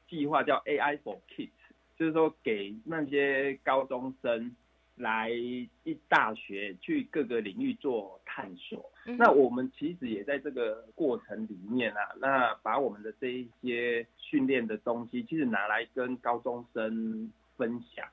[0.08, 1.50] 计划叫 AI for Kids，
[1.98, 4.56] 就是说给那些高中生
[4.96, 5.68] 来一
[6.08, 8.92] 大学去各个领域做探索。
[9.18, 18.08] 那我们其实也在这个过程里面啊，那把我们的这一些训练的东西，其实拿来跟高中生分享。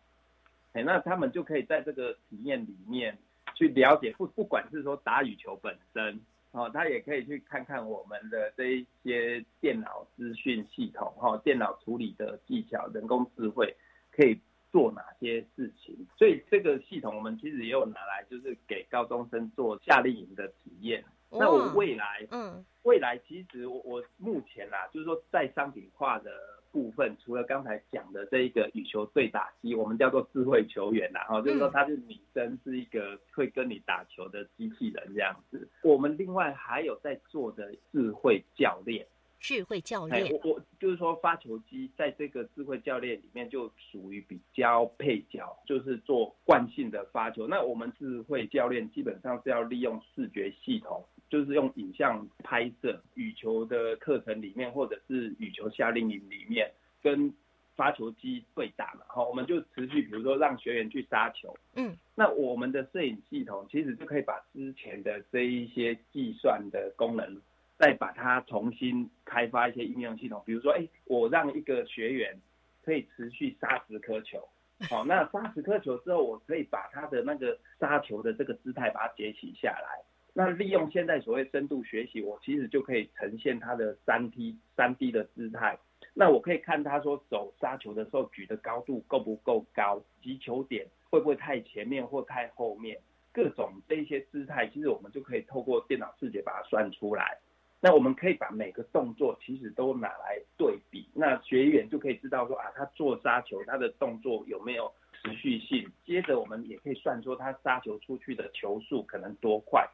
[0.72, 3.18] 哎，那他们就可以在这个体验里面
[3.54, 6.18] 去了解，不不管是说打羽球本身，
[6.52, 13.76] 哦，他也可以去看看我们的这一些电脑资讯系统，哈，电脑处理的技巧，人工智慧
[14.10, 14.40] 可以
[14.72, 16.06] 做哪些事情。
[16.16, 21.04] 所以这个系统我们其实也有拿来，就是给高中生做夏令营的体验。
[21.30, 26.30] 那我未来，嗯，未来其实我我目前啦，就是说在商品化的。
[26.70, 35.68] 部分除了刚才讲的这一个羽球对打机，我们叫做智慧球员啦，哈，就是说它是女生是一个会跟你打球的机器人这样子。
[35.82, 39.06] 我们另外还有在做的智慧教练，
[39.40, 47.46] 智慧教练，我我就是说发球机在这个智慧教练里面就属于比较配角，就是做惯性的发球。
[47.46, 51.04] 那我们智慧教练基本上是要利用视觉系统。
[51.28, 56.70] 就是用影像拍摄羽球的课程里面，或者是羽球夏令营里面，
[57.02, 57.32] 跟
[57.76, 67.40] 发球机对打嘛，好，我们就持续，比如说让学员去杀球，嗯，那我们的摄影系统其实就可以把之前的这一些计算的功能，
[67.78, 72.36] 再把它重新开发一些应用系统，比如说，哎，我让一个学员
[72.82, 74.48] 可以持续杀十颗球，
[74.90, 80.02] 好，那杀十颗球之后，我可以把他的那个杀球的这个姿态把它截取下来。
[80.38, 85.76] 那利用现在所谓深度学习，我其实就可以呈现他的三 D 三 D 的姿态。
[86.14, 92.96] 那我可以看他说走杀球的时候举的高度够不够高，击球点会不会太前面或太后面，
[93.32, 97.36] 各种这些姿态，其实我们就可以透过电脑视觉把它算出来。
[97.80, 105.90] 那我们可以把每个动作其实都拿来对比，那学员就可以知道说啊，他做杀球他的动作有没有持续性。
[106.04, 109.84] 接着我们也可以算说他杀球出去的球速可能多快。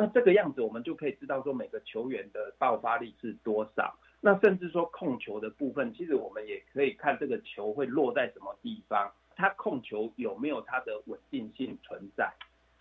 [0.00, 3.94] 那这个样子，我们就可以知道说每个球员的爆发力是多少。
[4.22, 12.32] 那甚至说控球的部分，其实我们也可以看这个球会落在什么地方，它控球有没有它的稳定性存在。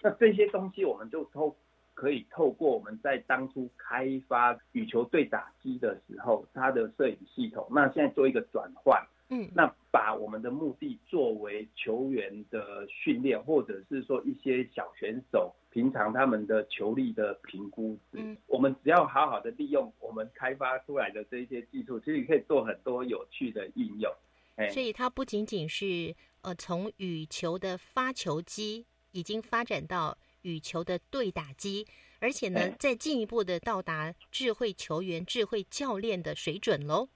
[0.02, 1.54] 那这些东西，我们就透
[1.94, 9.06] 可以透过我们在当初开发羽球对打机的时候，它的摄影系统，那现在做一个转换。
[9.32, 24.12] 嗯，那把我们的目的作为球员的训练，或者是说一些小选手平常他们的球力的评估，嗯，我们只要好好的利用我们开发出来的这些技术，其实可以做很多有趣的应用。
[24.56, 31.86] 哎，所以它不仅仅是呃从羽球的发球机已经发展到羽球的对打机，
[32.20, 37.10] 而且呢，再进一步的到达智慧球员、智慧教练的水准喽。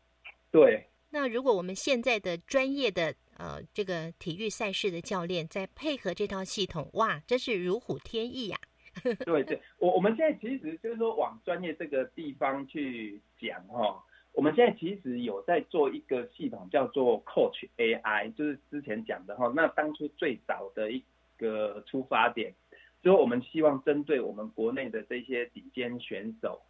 [0.51, 0.89] 对。
[1.09, 8.57] 那如果我们现在的专业的呃这个体育赛事的教练再配合这套系统，哇，真是如虎添翼呀！
[9.25, 19.51] 对对，我我们现在其实就是说往专业这个地方去讲哈，我们现在其实有在做一个系统叫做 Coach AI，就是之前讲的哈。
[19.55, 21.03] 那当初最早的一
[21.37, 22.53] 个出发点，
[23.01, 26.61] 就是我们希望针对我们国内的这些顶尖选手。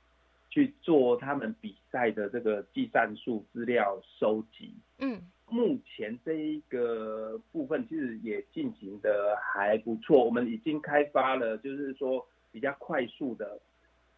[0.49, 4.71] 去做他们比赛的这个计算数资料收集。
[4.99, 5.19] 嗯，
[5.49, 10.23] 目前这一个部分其实也进行的还不错。
[10.23, 13.59] 我们已经开发了，就是说比较快速的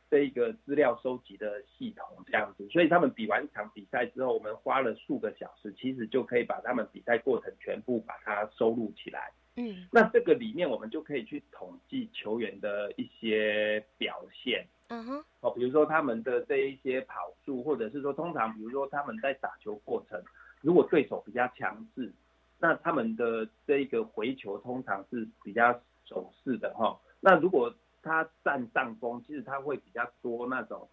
[0.10, 2.68] 这一个资料收集的系统这样子。
[2.70, 9.32] 所以他们比完一场比赛之后，我们花了数个小时，其实就可以把他们比赛过程全部把它收录起来。
[9.58, 14.66] 嗯，那这个里面我们就可以去统计球员的一些表现。
[14.90, 20.22] 嗯哼，哦，比如说他们的这一些跑速，或者是说通常，比如说他们在打球过程，
[20.66, 22.12] 如果对手比较强势，
[22.60, 27.00] 那他们的这个回球通常是比较守势的哈。
[27.20, 30.90] 那如果他占上风，其实他会比较多那种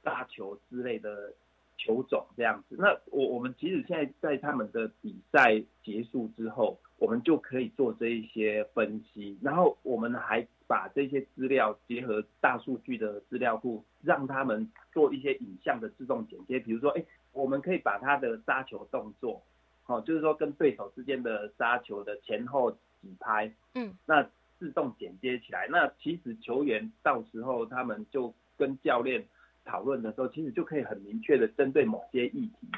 [0.00, 1.32] 大球之类的
[1.76, 2.76] 球种这样子。
[2.78, 16.60] 那我我们其实现在在他们的比赛结束之后，我们就可以做这一些分析，然后我们还把这些资料结合大数据的资料库，让他们做一些影像的自动剪接。
[16.60, 17.04] 比如说，哎，
[17.36, 19.42] 我们可以把他的杀球动作，
[19.86, 24.28] 哦，就是说跟对手之间的杀球的前后几拍，嗯，那
[24.58, 25.68] 自动剪接起来。
[25.70, 29.24] 那其实球员到时候他们就跟教练
[29.64, 32.68] 讨论的时候，其实就可以很明确的针对某些议题。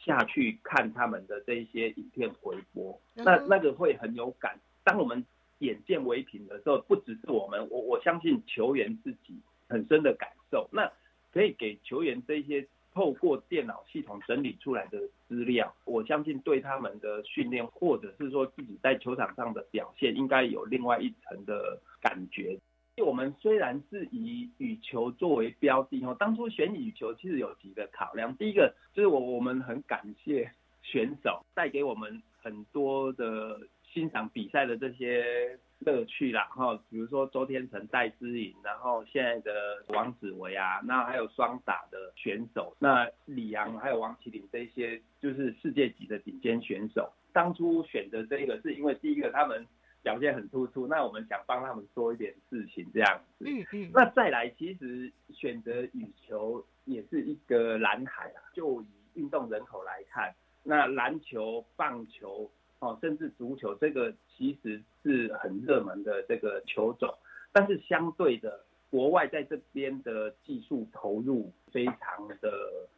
[0.00, 4.58] 下去看他们的这一些影片回播，那那个会很有感。
[4.84, 5.22] 当我们
[5.58, 9.38] 眼见为凭的时候，不只是我们，我我相信球员自己
[9.68, 10.66] 很深的感受。
[10.72, 10.90] 那
[11.32, 22.58] 可以给球员这些透过电脑系统整理出来的资料，我相信对他们的训练，或者是说自己在球场上的表现，应该有另外一层的感觉。
[23.04, 28.36] 我们虽然是以羽球作为标的哦，当初选羽球其实有几个考量。
[28.36, 30.50] 第一个就是我我们很感谢
[30.82, 33.60] 选手带给我们很多的
[33.92, 47.12] 欣赏比赛的这些乐趣啦哈，比如说周天成、戴资颖，然后现在的王子维啊，那还有双打的选手，那李阳还有王麒麟这些就是世界级的顶尖选手。
[47.32, 49.66] 当初选择这个是因为第一个他们。
[50.00, 53.44] 表现很突出，那我们想帮他们做一点事情，这样子。
[53.44, 53.90] 嗯嗯。
[53.92, 58.38] 那再来，其实选择羽球也是一个蓝海啊。
[58.54, 60.32] 就以运动人口来看，
[60.62, 62.48] 那篮球、棒球
[62.80, 67.12] 哦，甚至足球，这个其实是很热门的这个球种。
[67.52, 68.60] 但是相对的，
[68.90, 72.52] 国外在这边的技术投入非常的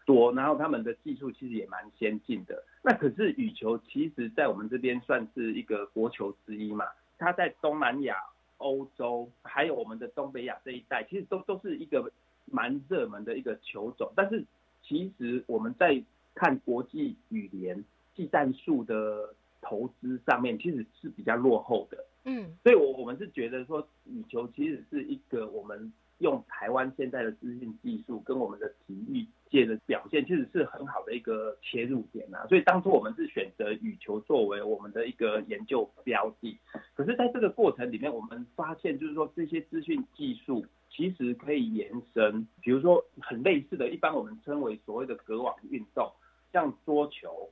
[0.04, 2.62] 多，然后他们的技术其实也蛮先进的。
[2.82, 6.84] 那可是羽球，其实在我们这边算是一个国球之一嘛。
[7.18, 8.16] 它在东南亚、
[8.58, 12.10] 欧洲，还有我们的东北亚这一带，其实都都是一个
[12.46, 14.10] 蛮热门的一个球种。
[14.16, 14.44] 但是
[14.82, 16.02] 其实我们在
[16.34, 22.04] 看国际羽联技战术的投资上面，其实是比较落后的。
[22.24, 29.26] 嗯，所以，我我们是觉得说，羽球其实是一个我们用台湾现在的资讯技术跟我们的体育。
[29.50, 36.56] 界的表现其实是很好的一个切入点啊，所以当初我们是选择羽球作为我们的一个研究标的。
[36.94, 46.08] 可是，在这个过程里面，我们发现就是说这些资讯技术其实可以延伸，比如说很类似的，一般我们称为所谓的隔网运动，
[46.52, 47.50] 像桌球、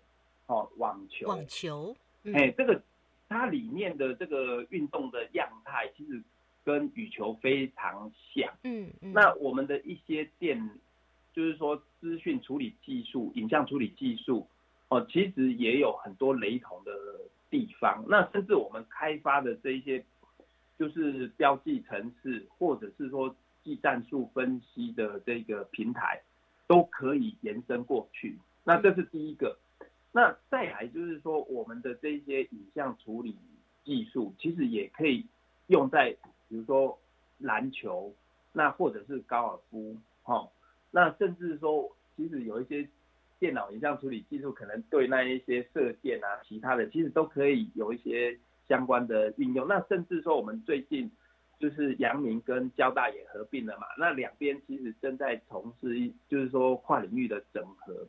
[0.48, 1.96] 哦网球、网球，
[2.34, 2.82] 哎，这个
[3.28, 6.20] 它里面的这个运动的样态其实
[6.64, 8.52] 跟羽球非常像。
[8.64, 10.68] 嗯嗯，那我们的一些电。
[11.34, 14.48] 就是说，资讯处理技术、影像处理技术，
[14.88, 16.90] 哦，其实也有很多雷同的
[17.48, 18.04] 地方。
[18.08, 20.04] 那甚至我们开发的这一些，
[20.76, 23.32] 就是标记城市，或者是说
[23.62, 26.20] 技战术分析的这个平台，
[26.66, 28.36] 都可以延伸过去。
[28.64, 29.56] 那这是第一个。
[30.12, 33.36] 那再来就是说，我们的这些影像处理
[33.84, 35.26] 技术，其实也可以
[35.66, 36.16] 用在，
[36.48, 36.98] 比如说
[37.38, 38.12] 篮球，
[38.52, 40.48] 那或者是高尔夫，哈。
[40.90, 42.88] 那甚至说，其实有一些
[43.38, 48.36] 电脑影像处理技术，可能对那一些射箭啊，其他的，其实都可以有一些
[48.66, 49.68] 相关的应用。
[49.68, 51.10] 那甚至说，我们最近
[51.58, 58.06] 就是阳明跟交大也合并了嘛，那两边其实正在从事，就是说跨领域的整合。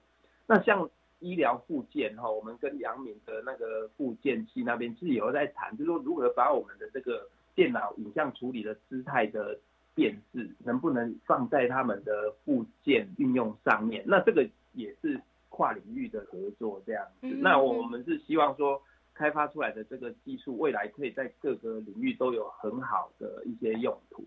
[0.47, 0.89] 那像
[1.19, 9.59] 医疗附件哈，我们跟阳明的那个附件系那边其实有在谈，就是说如何把我们的这个电脑影像处理的姿态的。
[9.95, 14.01] 电视能不能放在他们的附件运用上面？
[14.07, 17.27] 那这个也是跨领域的合作这样子。
[17.27, 18.81] 那我们是希望说，
[19.13, 24.23] 开发出来的这个技术，未来可以在各个领域都有很好的一些用途。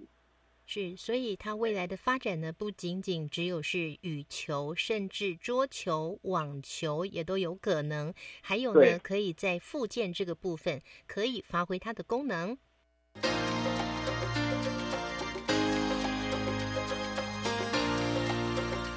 [0.64, 8.14] 是，所以它未来的发展呢，不仅仅只有是羽球，甚至桌球、网球也都有可能。
[8.40, 12.56] 还有呢，可以在附件这个部分可以发挥它的功能。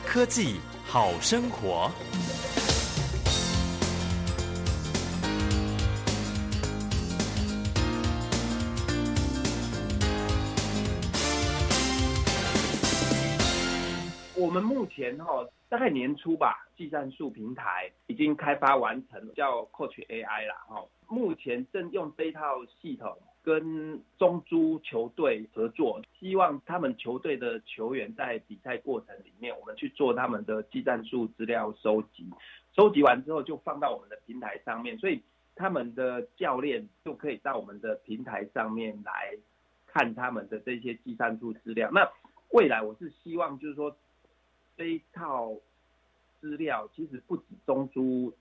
[0.05, 1.91] 科技好生活。
[14.45, 20.85] 我们目前哈，大概年初吧，计算术平台已经开发完成，叫 Coach AI 了哈。
[21.07, 23.17] 目前正用这套系统。
[23.45, 32.27] 跟中珠球队合作，希望他们球队的球员在比赛过程里面，我们去做他们的技战术资料收集，
[32.75, 35.21] 收集完之后就放到我们的平台上面，所以
[35.55, 39.37] 他们的教练就可以到我们的平台上面来
[39.85, 41.87] 看他们的这些技战术资料。
[41.93, 42.09] 那
[42.49, 43.95] 未来我是希望就是说，
[44.77, 45.53] 这一套
[46.41, 48.33] 资料其实不止中珠。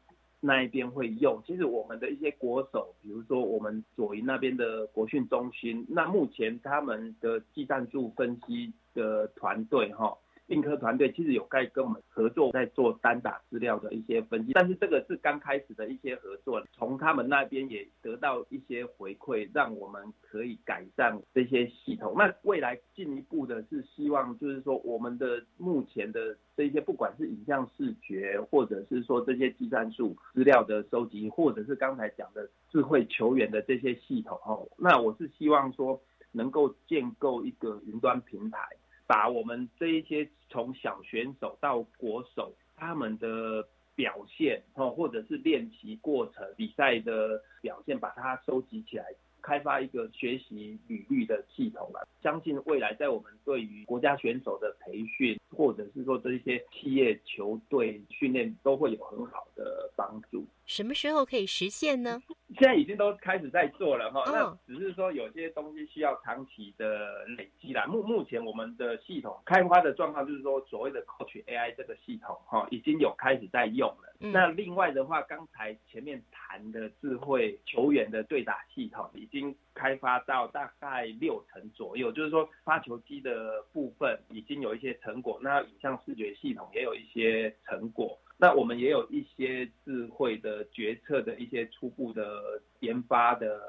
[0.46, 1.42] 那一边会用。
[1.46, 10.14] 其实我们的一些国手，比如说我们左营那边的国训中心，那目前他们的技战术分析的团队哈。
[10.46, 22.14] 病科团队其实有在跟我们合作，在做单打资料的一些分析，但是这个是刚开始的一些合作，从他们那边也得到一些回馈，让我们可以改善这些系统。
[22.16, 35.98] 那未来进一步的是希望，就是说我们的目前的这些，不管是影像视觉，或者是说这些计算术资料的收集，或者是刚才讲的智慧球员的这些系统，哦，那我是希望说
[36.32, 38.58] 能够建构一个云端平台。
[39.06, 49.04] 把我们这一些从小选手到国手他们的表现哦，或者是练习过程、比赛的表现，把它收集起来，
[49.40, 52.08] 开发一个学习履历的系统了。
[52.22, 60.44] 相信未来在我们对于国家选手的培训，或者是说这一些企业球队训练，都会有很好的帮助。
[60.66, 62.22] 什么时候可以实现呢？
[62.56, 67.84] 现在已经都开始在做了哈，那只是说有些东西需要长期的累积啦。
[67.86, 74.14] 目目前我们的系统开发的状况就是说，所谓的 Coach AI 这个系统哈，已经有开始在用了。
[74.20, 88.16] 那另外的话，刚才前面谈的智慧球员的对打系统，已经开发到大概六成左右，就是说发球机的部分已经有一些成果，那影像视觉系统也有一些成果。
[88.36, 93.60] 那我们也有一些智慧的决策的一些初步的研发的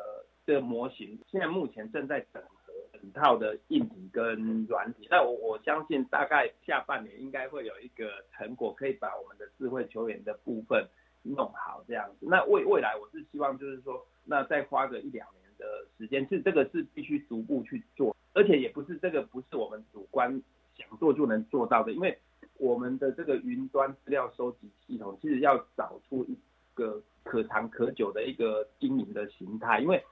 [0.46, 5.08] 这个模型，现在目前正在整合整套的硬体跟软体。
[5.10, 10.84] 那我我相信大概下半年应该会有一个成果，可以把我们的智慧球员的部分
[11.22, 12.26] 弄好这样子。
[12.28, 20.42] 那未未来我是希望就是说，那再花个一两年的时间，是这个是必须逐步去做，而且也不是这个不是我们主观
[20.76, 22.18] 想做就能做到的，因为。
[22.58, 26.38] 我们的这个云端资料收集系统，其实要找出一
[26.74, 30.04] 个可长可久的一个经营的形态，因为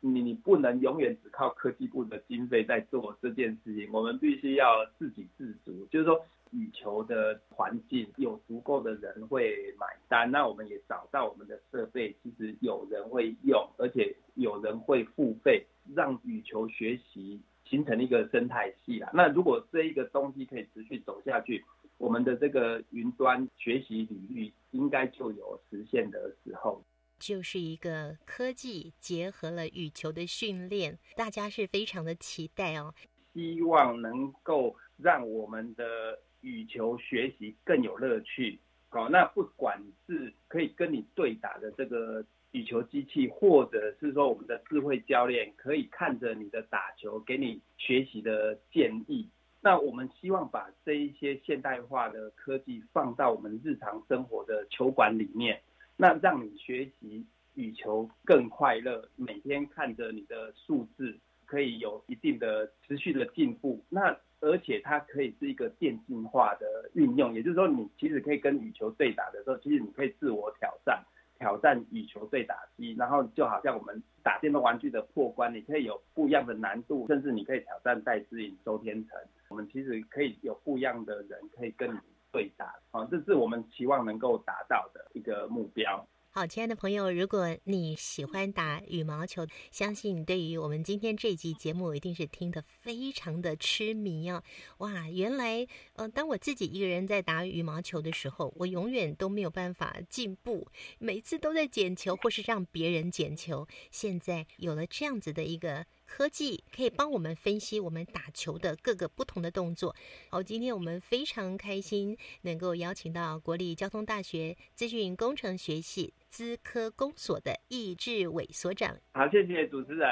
[0.00, 19.10] 你你不能永远只靠科技部的经费在做这件事情，我们必须要自给自足，就是说羽球的环境有足够的人会买单，那我们也找到我们的设备，其实有人会用，而且有人会付费，让羽球学习形成一个生态系啦。
[19.12, 21.64] 那如果这一个东西可以持续走下去，
[21.98, 26.82] 我们的这个云端学习履历应该就有实现的时候，
[27.18, 32.94] 就是一个科技结合了羽球的训练，大家是非常的期待哦。
[33.34, 38.58] 希望能够让我们的羽球学习更有乐趣。
[38.88, 49.28] 好，那不管是可以跟你对打的这个羽球机器，或者是说我们的智慧教练可以看着你的打球，给你学习的建议。
[49.68, 55.60] 那我们希望把这一些现代化的科技放到我们日常生活的球馆里面，
[55.94, 61.14] 那让你学习羽球更快乐，每天看着你的数字
[61.44, 63.78] 可以有一定的持续的进步。
[63.90, 71.04] 那而且它可以是一个电竞化的运用，也就是说，你其实可以跟羽球对打的时候，其实你可以自我挑战。
[71.38, 79.18] 挑战与球队打击，然后就好像我们打电动玩具的破关，你可以有不一样的难度，甚至你可以挑战戴志颖、周天成。
[79.48, 81.98] 我们其实可以有不一样的人可以跟你
[82.30, 86.06] 对打，啊，这是我们期望能够达到的一个目标。
[86.38, 94.40] 好，亲爱的朋友，如果你喜欢打羽毛球，相信你对于我们今天这集节目一定是听得非常的痴迷哦。
[94.76, 100.68] 哇，原来，呃，当我自己一个人在打羽毛球的时候，我永远都没有办法进步，
[101.00, 103.66] 每次都在捡球或是让别人捡球。
[103.90, 105.86] 现在有了这样子的一个。
[106.08, 109.94] 科技可以帮我们分析我们打球的各个不同的动作。
[110.30, 118.96] 好，今天我们非常开心能够邀请到国立交通大学资讯工程学系资科工所的易志伟所长。
[119.12, 120.08] 好，谢谢主持人。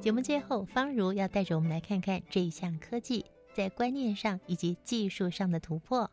[0.00, 6.08] 节目最后，方如要带着我们来看看这一项科技在观念上以及技术上的突破。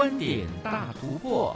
[0.00, 1.54] 观点大突破，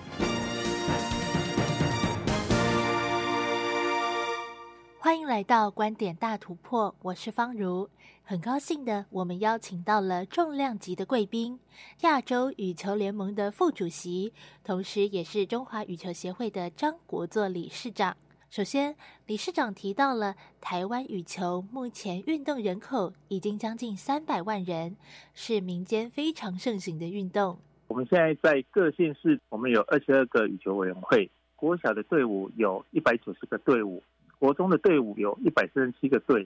[4.98, 7.88] 欢迎来到观点大突破，我是方如，
[8.22, 11.58] 很高兴的，我们邀请到了重量级的贵宾，
[12.02, 18.14] 亚洲羽球联盟的副主席，同时也是中华羽球协会的张国作理事长。
[18.50, 24.98] 首先，理事长提到了台湾羽球目前运动人口已经将近三百万人，
[25.32, 27.58] 是民间非常盛行的运动。
[27.94, 34.02] 我们现在在各县市，我们有二十二个羽球委员会，国小的队伍有一百九十个队伍，
[34.40, 36.44] 国中的队伍有一百四十七个队，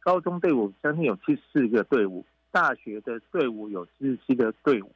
[0.00, 4.90] 高中队伍将近有七十四个队伍，大学的队伍有七十七个队伍。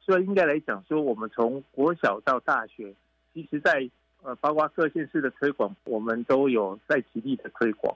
[0.00, 2.94] 所以应该来讲说，我们从国小到大学，
[3.34, 3.90] 其实在
[4.22, 7.92] 呃，包括各县市的推广，我们都有在极力的推广。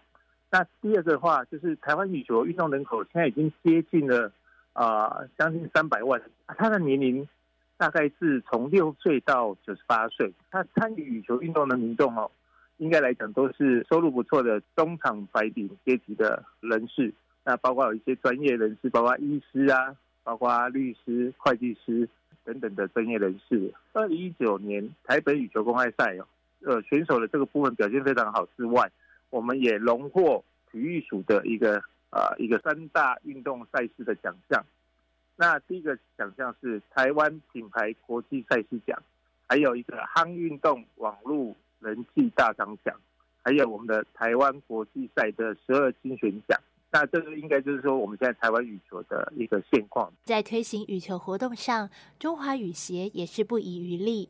[0.51, 4.33] 那第二个的话，就是台湾羽球运动人口现在已经接近了
[4.73, 6.21] 啊，将近三百万。
[6.47, 7.27] 他的年龄
[7.77, 10.33] 大概是从六岁到九十八岁。
[10.51, 12.31] 他参与羽球运动的民众哦，
[12.79, 17.13] 应该来讲都是收入不错的中产白领阶级的人士。
[17.45, 22.09] 那包括有一些专业人士，包括医师啊，包括律师、会计师。
[22.47, 26.27] 等等的专业人士，二零一九年台北羽球公开赛哦，
[26.61, 28.87] 呃，选手的这个部分表现非常好之外，
[29.31, 34.63] 我们也荣获体育署的一个呃一个三大运动赛事的奖项。
[35.37, 39.01] 那第一个奖项是台湾品牌国际赛事奖，
[39.49, 42.95] 还有一个夯运动网络人气大奖奖，
[43.43, 46.61] 还有我们的台湾国际赛的十二金选奖。
[46.93, 50.13] 那这个应该就是说，我们现在台湾羽球的一个现况。
[50.23, 54.29] 在推行羽球活动上，中华羽协也是不遗余力。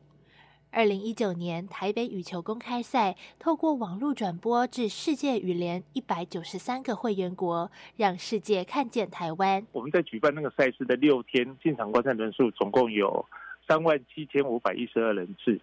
[0.75, 9.65] 二零一九年台北羽球公开赛，透过网络转播至世界羽联一百九十三个会员国，让世界看见台湾。
[9.71, 13.25] 我们在举办那个赛事的六天，进场观赛人数总共有
[13.65, 15.57] 三万七千五百一十二人次。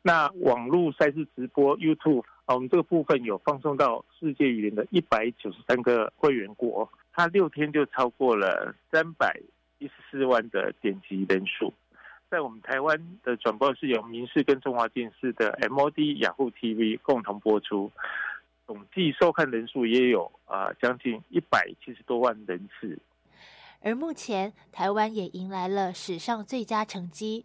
[0.00, 2.24] 那网络赛事直播 YouTube。
[2.46, 9.38] 啊，我们这个部分有放送到世界羽联的一百九十三个会员国，它六天就超过了三百
[9.78, 11.72] 一十四万的点击人数。
[12.34, 17.92] 在我们台湾的转播是由民视跟中华电视的 MOD 雅虎 TV 共同播出，
[18.66, 22.98] 总计收看人数也有啊将近一百七十多万人次。
[23.82, 27.44] 而目前台湾也迎来了史上最佳成绩，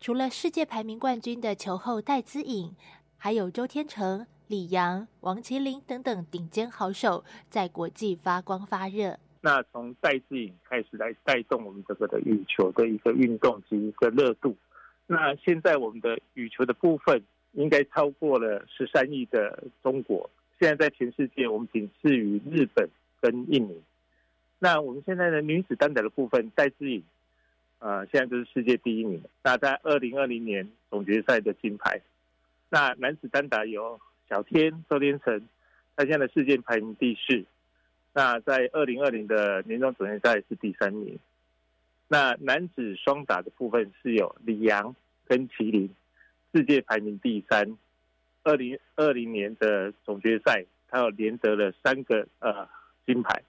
[0.00, 2.76] 除了世界排名冠军的球后戴资颖，
[3.16, 4.24] 还有周天成。
[4.46, 9.18] 李阳、王麒麟等等顶尖好手在国际发光发热。
[9.40, 14.56] 那从戴志颖开始来带动我们整个的羽球的一个运动及一个热度。
[15.06, 17.22] 那现在我们的羽球的部分
[17.52, 20.28] 应该超过了十三亿的中国。
[20.60, 22.88] 现在在全世界，我们仅次于日本
[23.20, 23.80] 跟印尼。
[24.58, 27.02] 那我们现在的女子单打的部分，戴志颖，
[27.78, 29.22] 呃，现在就是世界第一名。
[29.42, 32.00] 那在二零二零年总决赛的金牌。
[32.68, 34.00] 那男子单打有。
[34.30, 35.48] 小天周天成，
[35.96, 37.46] 他现在世界排名第四。
[38.18, 41.16] 那在二零二零的年终总决赛是第三名。
[42.08, 44.92] 那男子双打的部分是有李阳
[45.24, 45.88] 跟麒麟，
[46.52, 47.78] 世界排名第三。
[48.42, 52.68] 二零二零年的总决赛，他有连得了三个呃
[53.06, 53.40] 金牌。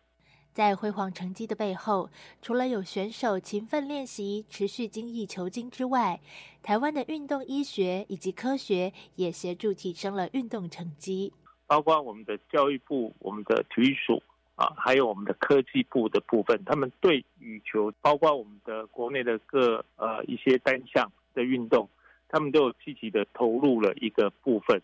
[0.54, 6.20] 在辉煌成绩的背后，除了有选手勤奋练习、持续精益求精之外，
[6.62, 11.34] 台湾的运动医学以及科学也协助提升了运动成绩。
[11.66, 14.22] 包括我们的教育部、我们的体育署
[14.60, 21.88] 啊，还有我们的科技部的部分，他们对羽球，包括我们的国内的各呃一些单项的运动，
[22.28, 24.82] 他们都有积极的投入了一个部分。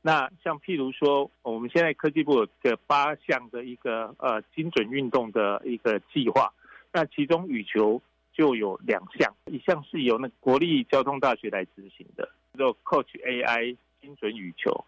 [0.00, 6.52] 那像譬如说，我们现在科技部有个八项的一个呃精准运动的一个计划，
[6.92, 8.00] 那其中羽球
[8.32, 14.84] 就有两项，一项是由那国立交通大学来执行的，叫 Coach AI 精准羽球，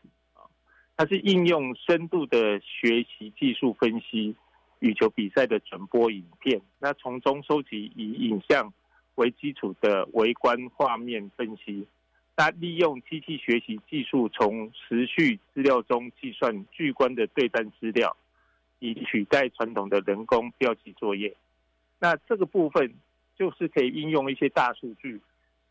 [0.98, 4.34] 它是应用深度的学习技术分析
[4.80, 8.72] 羽球比赛的转播影片，那从中收集以影像
[9.14, 11.86] 为基础的微观画面分析。
[12.34, 18.16] 它利用机器学习技术，从时序资料中计算巨观的对战资料，
[18.80, 21.32] 以取代传统的人工标记作业。
[22.00, 22.92] 那这个部分
[23.38, 25.20] 就是可以应用一些大数据，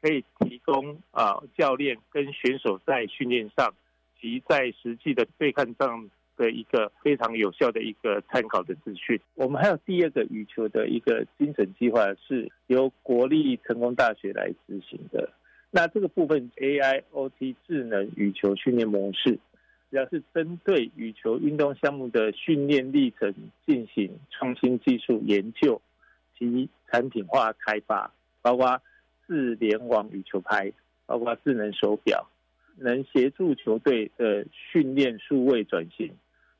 [0.01, 3.73] 可以提供啊教练跟选手在训练上
[4.21, 9.19] 及在实际的对抗上的一个非常有效的一个参考的资讯。
[9.35, 15.29] 我们还有第二个羽球的一个精神计划，是由国立成功大学来执行的。
[15.69, 19.37] 那这个部分 AIoT 智能羽球训练模式，
[19.89, 23.33] 主要是针对羽球运动项目的训练历程
[23.65, 25.81] 进行创新技术研究
[26.37, 28.11] 及产品化开发，
[28.41, 28.81] 包括
[29.27, 30.71] 智联网羽球拍，
[31.05, 32.25] 包括智能手表，
[32.77, 36.11] 能协助球队的训练数位转型，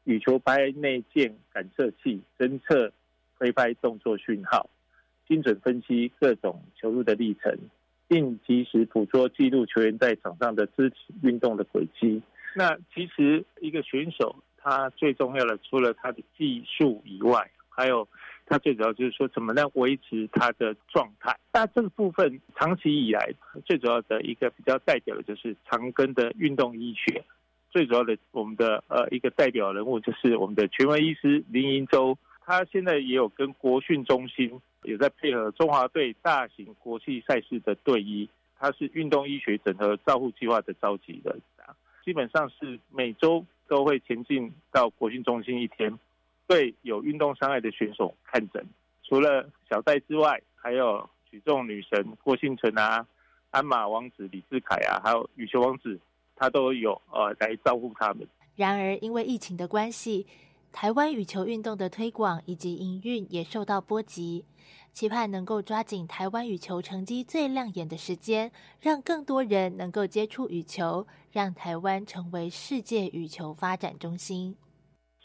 [0.04, 2.92] 羽球拍内建感测器侦测
[3.38, 4.70] 挥拍动作讯号，
[5.28, 7.58] 精准分析各种球路的历程。
[8.10, 12.22] 并及时捕捉记录球员在场上的肢体运动的轨迹。
[12.56, 18.08] 那其实一个选手他最重要的，除了他的技术以外，还有
[18.50, 21.38] 它最主要就是说怎么样维持它的状态。
[21.54, 23.30] 那这个部分长期以来
[23.66, 27.24] 最主要的一个比较代表的就是长庚的运动医学。
[27.70, 38.28] 最主要的我们的呃一个代表人物就是我们的权威医师林银洲，他现在也有跟国训中心有在配合中华队大型国际赛事的队医，
[38.58, 41.40] 他是运动医学整合照护计划的召集人，
[42.06, 46.00] 基本上是每周都会前进到国训中心一天，
[46.48, 48.66] 对有运动伤害的选手看诊。
[49.04, 53.06] 除了小戴之外，还有举重女神郭幸存啊，
[53.52, 56.00] 鞍马王子李志凯啊，还有羽球王子。
[56.40, 58.28] 他都有呃来照顾他们。
[58.56, 60.28] 然而，因为疫情的关系，
[60.72, 64.46] 台湾羽球运动的推广以及营运也受到波及。
[64.94, 74.56] 期盼能够抓紧台湾羽球成绩最亮眼的时间，让更多人能够接触羽球，让台湾成为世界羽球发展中心。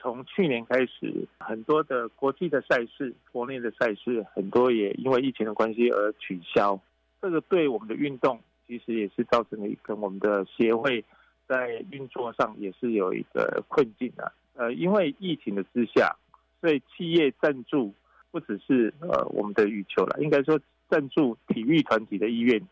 [0.03, 6.79] 从去年开始，很多的国际的赛事、国内的赛事，很多也因为疫情的关系而取消。
[7.23, 8.39] 这个对我们的运动。
[8.65, 11.05] 其实也是造成了一个我们的协会
[11.47, 14.33] 在运作上也是有一个困境啊。
[14.55, 16.17] 呃，因为疫情的之下，
[16.59, 17.93] 所以企业赞助
[18.31, 22.63] 不只是呃我们的羽球了，应该说赞助体育团体的意愿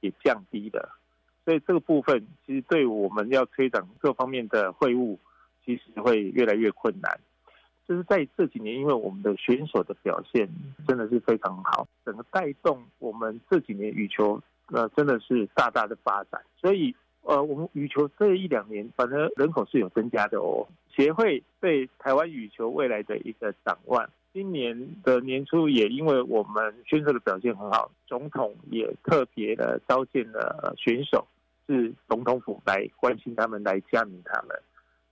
[0.00, 0.98] 也降低了。
[1.46, 5.18] 所以这个部分其实对我们要推展各方面的会务，
[5.66, 7.20] 其实会越来越困难。
[7.86, 10.48] 就是在这几年，因为我们的选手的表现
[10.88, 14.40] 真的是非常好，整个带动我们这几年羽球。
[14.72, 16.92] 呃，真的是大大的发展，所以
[17.22, 20.66] 呃，我们羽球这一两年，反正人口是有增加的哦。
[20.92, 31.24] 协会对台湾羽球未来的一个展望，今年的年初也因为我们选手的表现很好，总统也特别的召见了选手，
[31.68, 34.60] 是总统府来关心他们，来加冕他们。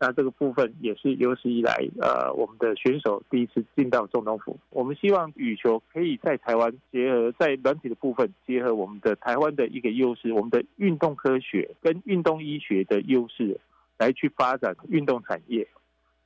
[0.04, 4.58] 那这个部分也是有史以来，呃，我们的选手第一次进到总统府。
[4.68, 13.58] 我们希望羽球可以在台湾结合在软体的部分，结合我们的台湾的一个优势，我们的运动科学跟运动医学的优势，
[13.96, 15.66] 来去发展运动产业。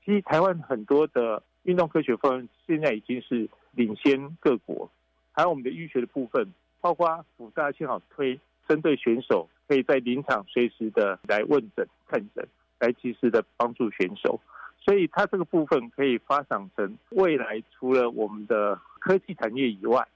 [0.04, 4.90] 其实台湾很多的运动科学方面现在已经是领先各国，
[5.30, 12.44] 还有我们的医学的部分，包括辅大幸好推针对选手可以在临场随时的来问诊看诊。
[12.78, 14.40] 来及时的帮助选手，
[14.78, 20.06] 所以它这个部分可以发展成未来除了我们的科技产业以外，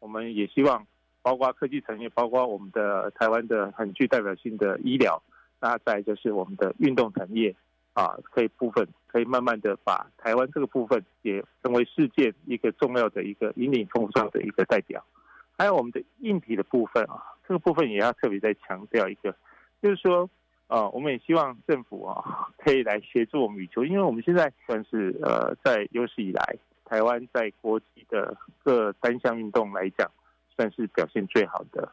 [0.00, 0.86] 我们也希望
[1.20, 5.22] 包括科技产业，包括我们的台湾的很具代表性的医疗，
[5.60, 7.54] 那再就是我们的运动产业
[7.92, 15.04] 啊，可以部分可以慢慢的把台湾这个部分也成为世界一个重要的一个引领风尚的一个代表。
[15.58, 19.36] 还有我们的硬体的部分啊，这个部分也要特别再强调一个，
[19.82, 20.30] 就是说。
[20.68, 30.10] 啊，我们也希望政府啊可以来协助我们羽球，因为我们现在算是呃在有史以来台湾在国际的各单项运动来讲，
[30.56, 31.88] 算是表现最好的。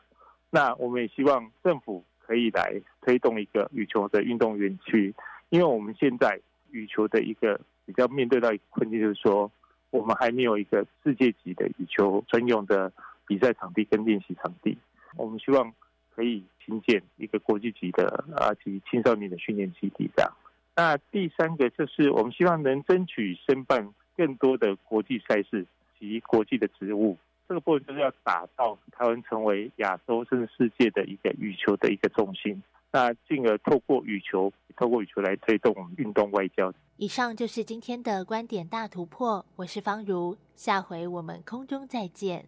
[0.49, 5.13] 那我们也希望政府可以来推动一个羽球的运动园区，
[5.49, 6.39] 因为我们现在
[6.71, 9.51] 羽球的一个比较面对到一个困境，就是说
[9.91, 12.91] 我们还没有一个世界级的羽球专用的
[13.27, 14.75] 比赛场地跟练习场地。
[15.15, 15.71] 我们希望。
[16.15, 20.31] 可以新建一个国际级的啊及青少年的训练基地这样。
[20.75, 25.65] 那第三个就是我们希望能争取申办更多的国际赛事
[25.99, 32.61] 及国际的职务，这个部分就是要打造台湾成为亚洲甚至世界的一个羽球的一个中心。
[32.91, 36.71] 那进而透过羽球，透过羽球来推动运动外交。
[36.97, 42.45] 以上就是今天的观点大突破，我是方如，下回我们空中再见。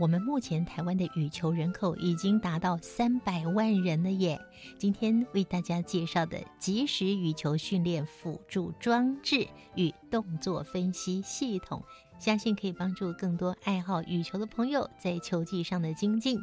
[0.00, 4.40] 我们目前台湾的羽球人口已经达到三百万人了耶！
[4.78, 11.84] 今天为大家介绍的即时羽球训练辅助装置与动作分析系统，
[12.18, 16.40] 相信可以帮助更多爱好羽球的朋友在球技上的精进。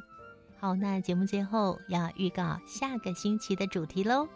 [0.59, 4.27] 好，那节目最后要预告下个星期的主题喽。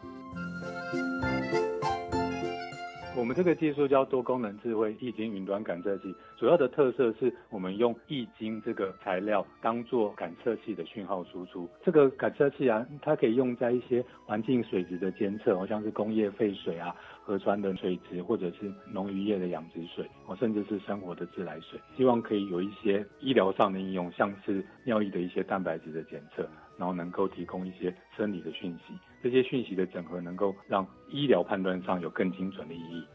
[3.13, 11.69] 我们这个技术叫多功能智慧易经云端感测器，主要的特色是我们用易经这个材料当做感测器的讯号输出。
[11.83, 21.77] 这个感测器啊，它可以用在一些环境水质的监测，好像是工业废水啊、河川的水质，或者是农渔业的养殖水，哦，甚至是生活的自来水。
[21.97, 28.93] 希望可以有一些医疗上的应用，像是尿液的一些蛋白质的检测，然后能够提供一些生理的讯息。
[29.23, 33.05] 这些讯息的整合，能够让医疗判断上有更精准的意义。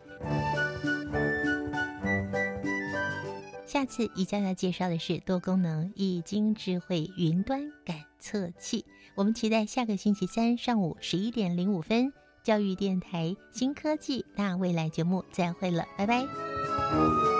[3.64, 8.84] 下次宜家要介绍的是多功能易经智慧云端感测器。
[9.14, 17.35] 我们期待下个星期三上午十一点零五分教育电台新科技大未来节目再会了，拜拜。